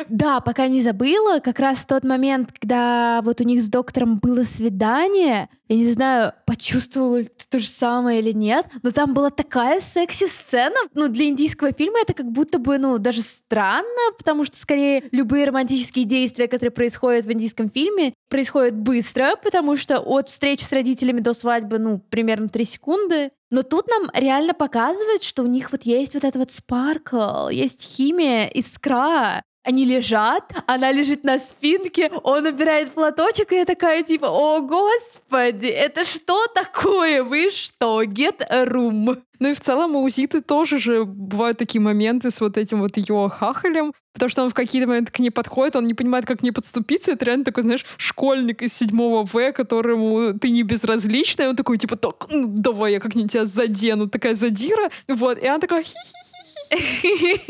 Да, 0.10 0.39
пока 0.39 0.67
не 0.67 0.80
забыла, 0.82 1.39
как 1.39 1.60
раз 1.60 1.86
тот 1.86 2.04
момент, 2.04 2.52
когда 2.58 3.21
вот 3.23 3.41
у 3.41 3.43
них 3.43 3.62
с 3.62 3.67
доктором 3.67 4.19
было 4.19 4.43
свидание, 4.43 5.50
я 5.67 5.76
не 5.76 5.91
знаю, 5.91 6.34
почувствовала 6.45 7.23
то 7.49 7.60
же 7.60 7.67
самое 7.67 8.19
или 8.19 8.31
нет, 8.31 8.65
но 8.83 8.91
там 8.91 9.13
была 9.13 9.29
такая 9.29 9.79
секси-сцена. 9.79 10.75
Ну, 10.93 11.07
для 11.07 11.25
индийского 11.25 11.71
фильма 11.71 11.99
это 12.01 12.13
как 12.13 12.31
будто 12.31 12.60
бы, 12.60 12.77
ну, 12.77 12.97
даже 12.97 13.21
странно, 13.21 14.12
потому 14.17 14.43
что, 14.43 14.57
скорее, 14.57 15.03
любые 15.12 15.45
романтические 15.45 16.05
действия, 16.05 16.47
которые 16.47 16.71
происходят 16.71 17.25
в 17.25 17.31
индийском 17.31 17.69
фильме, 17.69 18.13
происходят 18.29 18.75
быстро, 18.75 19.36
потому 19.41 19.77
что 19.77 19.99
от 19.99 20.29
встречи 20.29 20.63
с 20.63 20.71
родителями 20.71 21.19
до 21.19 21.33
свадьбы, 21.33 21.79
ну, 21.79 21.99
примерно 22.10 22.49
3 22.49 22.65
секунды. 22.65 23.31
Но 23.49 23.63
тут 23.63 23.88
нам 23.88 24.10
реально 24.13 24.53
показывает, 24.53 25.23
что 25.23 25.43
у 25.43 25.47
них 25.47 25.71
вот 25.71 25.83
есть 25.83 26.15
вот 26.15 26.25
этот 26.25 26.36
вот 26.36 26.51
спаркл, 26.51 27.47
есть 27.47 27.81
химия, 27.81 28.47
искра. 28.47 29.41
Они 29.67 29.84
лежат, 29.84 30.53
она 30.65 30.93
лежит 30.93 31.25
на 31.25 31.38
спинке, 31.39 32.10
он 32.23 32.43
набирает 32.43 32.93
платочек, 32.93 33.51
и 33.51 33.58
я 33.58 33.65
такая 33.65 34.01
типа, 34.01 34.27
о 34.27 34.62
господи, 34.62 35.65
это 35.65 36.06
что 36.06 36.47
такое? 36.56 37.21
Вы 37.21 37.51
что, 37.51 38.01
get 38.03 38.41
a 38.49 38.63
room? 38.63 39.21
Ну 39.39 39.49
и 39.49 39.53
в 39.53 39.60
целом 39.60 39.97
у 39.97 40.08
Зиты 40.08 40.39
тоже 40.39 40.80
же 40.80 41.03
бывают 41.03 41.58
такие 41.58 41.82
моменты 41.82 42.32
с 42.32 42.39
вот 42.39 42.58
этим 42.58 42.80
вот 42.80 42.95
ее 42.95 43.30
хахалем, 43.30 43.91
потому 44.13 44.30
что 44.30 44.43
он 44.43 44.51
в 44.51 44.53
какие-то 44.53 44.88
моменты 44.88 45.12
к 45.12 45.19
ней 45.19 45.32
подходит, 45.32 45.75
он 45.75 45.86
не 45.86 45.93
понимает, 45.93 46.25
как 46.25 46.39
к 46.39 46.43
ней 46.43 46.51
подступиться. 46.51 47.12
Это 47.12 47.25
реально 47.25 47.43
такой, 47.43 47.63
знаешь, 47.63 47.86
школьник 47.97 48.62
из 48.62 48.73
седьмого 48.73 49.25
В, 49.25 49.51
которому 49.51 50.39
ты 50.39 50.49
не 50.49 50.63
безразлична, 50.63 51.43
и 51.43 51.47
он 51.47 51.58
такой, 51.58 51.77
типа, 51.77 51.97
так, 51.97 52.27
ну, 52.30 52.45
давай 52.47 52.93
я 52.93 52.99
как-нибудь 53.01 53.34
тебя 53.34 53.45
задену, 53.45 54.08
такая 54.08 54.36
задира. 54.36 54.89
Вот, 55.10 55.38
и 55.39 55.45
она 55.45 55.60
такая, 55.60 55.84
хи-хи-хи. 55.84 57.43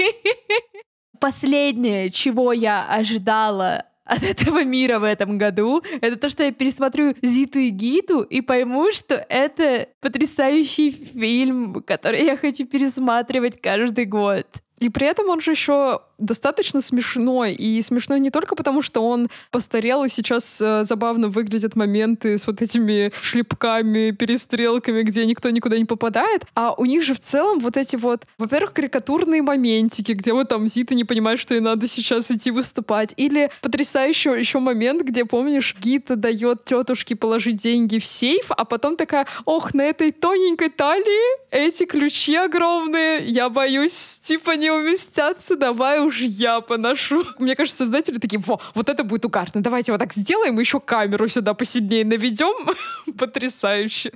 Последнее, 1.20 2.10
чего 2.10 2.54
я 2.54 2.86
ожидала 2.88 3.86
от 4.08 4.24
этого 4.24 4.64
мира 4.64 5.00
в 5.00 5.04
этом 5.04 5.38
году, 5.38 5.84
это 6.02 6.16
то, 6.16 6.30
что 6.30 6.44
я 6.44 6.52
пересмотрю 6.52 7.16
Зиту 7.22 7.60
и 7.60 7.70
Гиту 7.70 8.22
и 8.22 8.42
пойму, 8.42 8.92
что 8.92 9.16
это 9.16 9.90
потрясающий 10.02 10.92
фильм, 10.92 11.84
который 11.86 12.24
я 12.24 12.38
хочу 12.38 12.66
пересматривать 12.66 13.62
каждый 13.62 14.06
год. 14.06 14.48
И 14.80 14.90
при 14.90 15.08
этом 15.08 15.30
он 15.30 15.42
же 15.42 15.52
еще 15.52 16.02
достаточно 16.18 16.82
смешной. 16.82 17.54
И 17.54 17.82
смешной 17.82 18.20
не 18.20 18.30
только 18.30 18.56
потому, 18.56 18.82
что 18.82 19.02
он 19.02 19.30
постарел, 19.52 20.04
и 20.04 20.10
сейчас 20.10 20.60
э, 20.60 20.84
забавно 20.84 21.28
выглядят 21.28 21.76
моменты 21.76 22.38
с 22.38 22.48
вот 22.48 22.62
этими 22.62 23.12
шлепками, 23.22 24.12
перестрелками, 24.12 25.04
где 25.04 25.26
никто 25.26 25.50
никуда 25.50 25.78
не 25.78 25.86
попадает, 25.86 26.46
а 26.56 26.74
у 26.74 26.86
них 26.86 27.04
же 27.04 27.14
в 27.14 27.20
целом 27.20 27.60
вот 27.60 27.78
эти 27.78 27.96
вот, 27.96 28.26
во-первых, 28.38 28.74
карикатурные 28.74 29.42
моментики, 29.42 30.12
где 30.12 30.34
вот 30.34 30.50
там 30.50 30.68
Зита 30.68 30.96
не 30.96 31.04
понимает, 31.04 31.40
что 31.40 31.54
ей 31.54 31.62
надо 31.62 31.88
сейчас 31.88 32.32
идти 32.32 32.52
выступать. 32.52 33.14
Или 33.18 33.52
потрясающий 33.62 34.30
еще 34.30 34.60
момент, 34.60 35.04
где, 35.04 35.26
помнишь, 35.26 35.76
Гита 35.80 36.16
дает 36.16 36.64
тетушке 36.64 37.16
положить 37.16 37.58
деньги 37.58 38.00
в 38.00 38.06
сейф, 38.06 38.46
а 38.50 38.66
потом 38.66 38.96
такая, 38.98 39.26
ох, 39.46 39.74
на 39.74 39.84
этой 39.84 40.12
тоненькой 40.12 40.70
талии 40.70 41.48
эти 41.52 41.86
ключи 41.86 42.36
огромные, 42.36 43.24
я 43.26 43.50
боюсь, 43.50 44.20
типа 44.22 44.52
не 44.52 44.72
уместятся, 44.72 45.56
давай 45.56 46.07
уж 46.08 46.22
я 46.22 46.62
поношу. 46.62 47.24
Мне 47.38 47.56
кажется, 47.56 47.84
создатели 47.84 48.18
такие, 48.18 48.40
во, 48.40 48.60
вот 48.74 48.90
это 48.90 49.04
будет 49.04 49.26
угарно, 49.26 49.62
давайте 49.62 49.92
вот 49.92 50.00
так 50.00 50.14
сделаем, 50.14 50.60
еще 50.60 50.80
камеру 50.80 51.28
сюда 51.28 51.54
посильнее 51.54 52.06
наведем. 52.06 52.74
Потрясающе. 53.18 54.12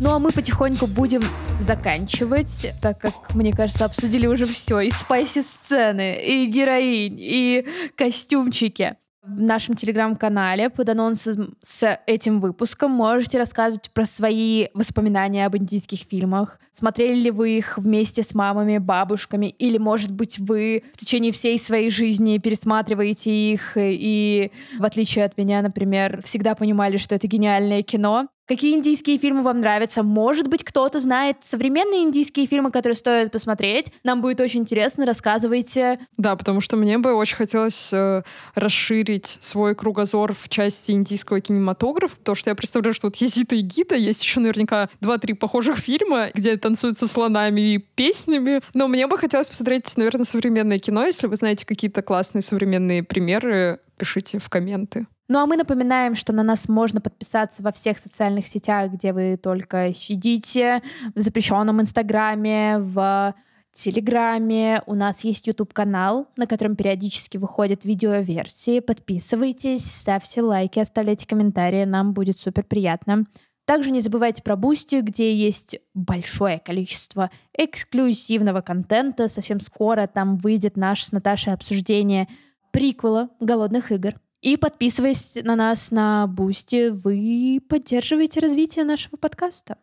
Ну 0.00 0.14
а 0.14 0.18
мы 0.20 0.30
потихоньку 0.30 0.86
будем 0.86 1.22
заканчивать, 1.60 2.72
так 2.80 3.00
как, 3.00 3.34
мне 3.34 3.52
кажется, 3.52 3.84
обсудили 3.84 4.26
уже 4.26 4.46
все. 4.46 4.80
И 4.80 4.90
спайси-сцены, 4.90 6.24
и 6.24 6.46
героинь, 6.46 7.16
и 7.18 7.66
костюмчики 7.96 8.96
в 9.28 9.40
нашем 9.40 9.74
телеграм-канале 9.74 10.70
под 10.70 10.88
анонсом 10.88 11.56
с 11.62 11.98
этим 12.06 12.40
выпуском 12.40 12.90
можете 12.90 13.38
рассказывать 13.38 13.90
про 13.90 14.06
свои 14.06 14.68
воспоминания 14.74 15.44
об 15.44 15.56
индийских 15.56 16.00
фильмах. 16.00 16.58
Смотрели 16.72 17.18
ли 17.18 17.30
вы 17.30 17.58
их 17.58 17.76
вместе 17.76 18.22
с 18.22 18.34
мамами, 18.34 18.78
бабушками, 18.78 19.46
или, 19.46 19.78
может 19.78 20.10
быть, 20.10 20.38
вы 20.38 20.84
в 20.94 20.96
течение 20.96 21.32
всей 21.32 21.58
своей 21.58 21.90
жизни 21.90 22.38
пересматриваете 22.38 23.30
их 23.30 23.72
и, 23.76 24.50
в 24.78 24.84
отличие 24.84 25.24
от 25.24 25.36
меня, 25.36 25.60
например, 25.60 26.22
всегда 26.24 26.54
понимали, 26.54 26.96
что 26.96 27.14
это 27.14 27.26
гениальное 27.26 27.82
кино. 27.82 28.28
Какие 28.48 28.76
индийские 28.76 29.18
фильмы 29.18 29.42
вам 29.42 29.60
нравятся? 29.60 30.02
Может 30.02 30.48
быть, 30.48 30.64
кто-то 30.64 31.00
знает 31.00 31.36
современные 31.42 32.04
индийские 32.04 32.46
фильмы, 32.46 32.70
которые 32.70 32.96
стоит 32.96 33.30
посмотреть. 33.30 33.92
Нам 34.04 34.22
будет 34.22 34.40
очень 34.40 34.60
интересно, 34.60 35.04
рассказывайте. 35.04 36.00
Да, 36.16 36.34
потому 36.34 36.62
что 36.62 36.78
мне 36.78 36.96
бы 36.96 37.12
очень 37.12 37.36
хотелось 37.36 37.90
э, 37.92 38.22
расширить 38.54 39.36
свой 39.40 39.74
кругозор 39.74 40.32
в 40.32 40.48
части 40.48 40.92
индийского 40.92 41.42
кинематографа, 41.42 42.16
потому 42.16 42.36
что 42.36 42.48
я 42.48 42.54
представляю, 42.54 42.94
что 42.94 43.08
вот 43.08 43.16
есть 43.16 43.36
Зита 43.36 43.54
и 43.54 43.60
Гита, 43.60 43.96
есть 43.96 44.22
еще 44.22 44.40
наверняка 44.40 44.88
два-три 45.02 45.34
похожих 45.34 45.76
фильма, 45.76 46.28
где 46.32 46.56
танцуют 46.56 46.98
со 46.98 47.06
слонами 47.06 47.74
и 47.74 47.76
песнями. 47.78 48.62
Но 48.72 48.88
мне 48.88 49.06
бы 49.06 49.18
хотелось 49.18 49.48
посмотреть, 49.48 49.94
наверное, 49.98 50.24
современное 50.24 50.78
кино. 50.78 51.04
Если 51.04 51.26
вы 51.26 51.36
знаете 51.36 51.66
какие-то 51.66 52.00
классные 52.00 52.40
современные 52.40 53.02
примеры, 53.02 53.80
пишите 53.98 54.38
в 54.38 54.48
комменты. 54.48 55.06
Ну 55.30 55.40
а 55.40 55.46
мы 55.46 55.56
напоминаем, 55.56 56.14
что 56.14 56.32
на 56.32 56.42
нас 56.42 56.68
можно 56.68 57.02
подписаться 57.02 57.62
во 57.62 57.70
всех 57.70 57.98
социальных 57.98 58.46
сетях, 58.46 58.92
где 58.92 59.12
вы 59.12 59.36
только 59.36 59.92
сидите, 59.94 60.82
в 61.14 61.20
запрещенном 61.20 61.82
Инстаграме, 61.82 62.78
в 62.78 63.34
Телеграме. 63.74 64.82
У 64.86 64.94
нас 64.94 65.24
есть 65.24 65.46
YouTube-канал, 65.46 66.28
на 66.36 66.46
котором 66.46 66.76
периодически 66.76 67.36
выходят 67.36 67.84
видеоверсии. 67.84 68.80
Подписывайтесь, 68.80 69.84
ставьте 69.84 70.40
лайки, 70.40 70.80
оставляйте 70.80 71.26
комментарии, 71.26 71.84
нам 71.84 72.14
будет 72.14 72.40
супер 72.40 72.64
приятно. 72.64 73.24
Также 73.66 73.90
не 73.90 74.00
забывайте 74.00 74.42
про 74.42 74.56
Boosty, 74.56 75.02
где 75.02 75.34
есть 75.34 75.78
большое 75.92 76.58
количество 76.58 77.30
эксклюзивного 77.52 78.62
контента. 78.62 79.28
Совсем 79.28 79.60
скоро 79.60 80.06
там 80.06 80.38
выйдет 80.38 80.78
наше 80.78 81.04
с 81.04 81.12
Наташей 81.12 81.52
обсуждение 81.52 82.28
приквела 82.72 83.28
«Голодных 83.40 83.92
игр». 83.92 84.14
И 84.40 84.56
подписываясь 84.56 85.34
на 85.42 85.56
нас 85.56 85.90
на 85.90 86.26
Boosty, 86.26 86.90
вы 86.90 87.60
поддерживаете 87.68 88.40
развитие 88.40 88.84
нашего 88.84 89.16
подкаста. 89.16 89.78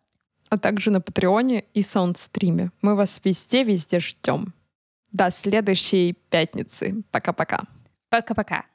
А 0.50 0.58
также 0.58 0.91
на 0.91 1.02
Patreon 1.02 1.58
е 1.58 1.65
и 1.74 1.82
Soundstream 1.82 2.58
е. 2.58 2.71
Мы 2.82 2.96
вас 2.96 3.20
везде-везде 3.24 4.00
ждем. 4.00 4.54
До 5.12 5.30
следующей 5.32 6.13
пятницы. 6.30 7.04
Пока-пока. 7.12 7.63
Пока-пока. 8.10 8.65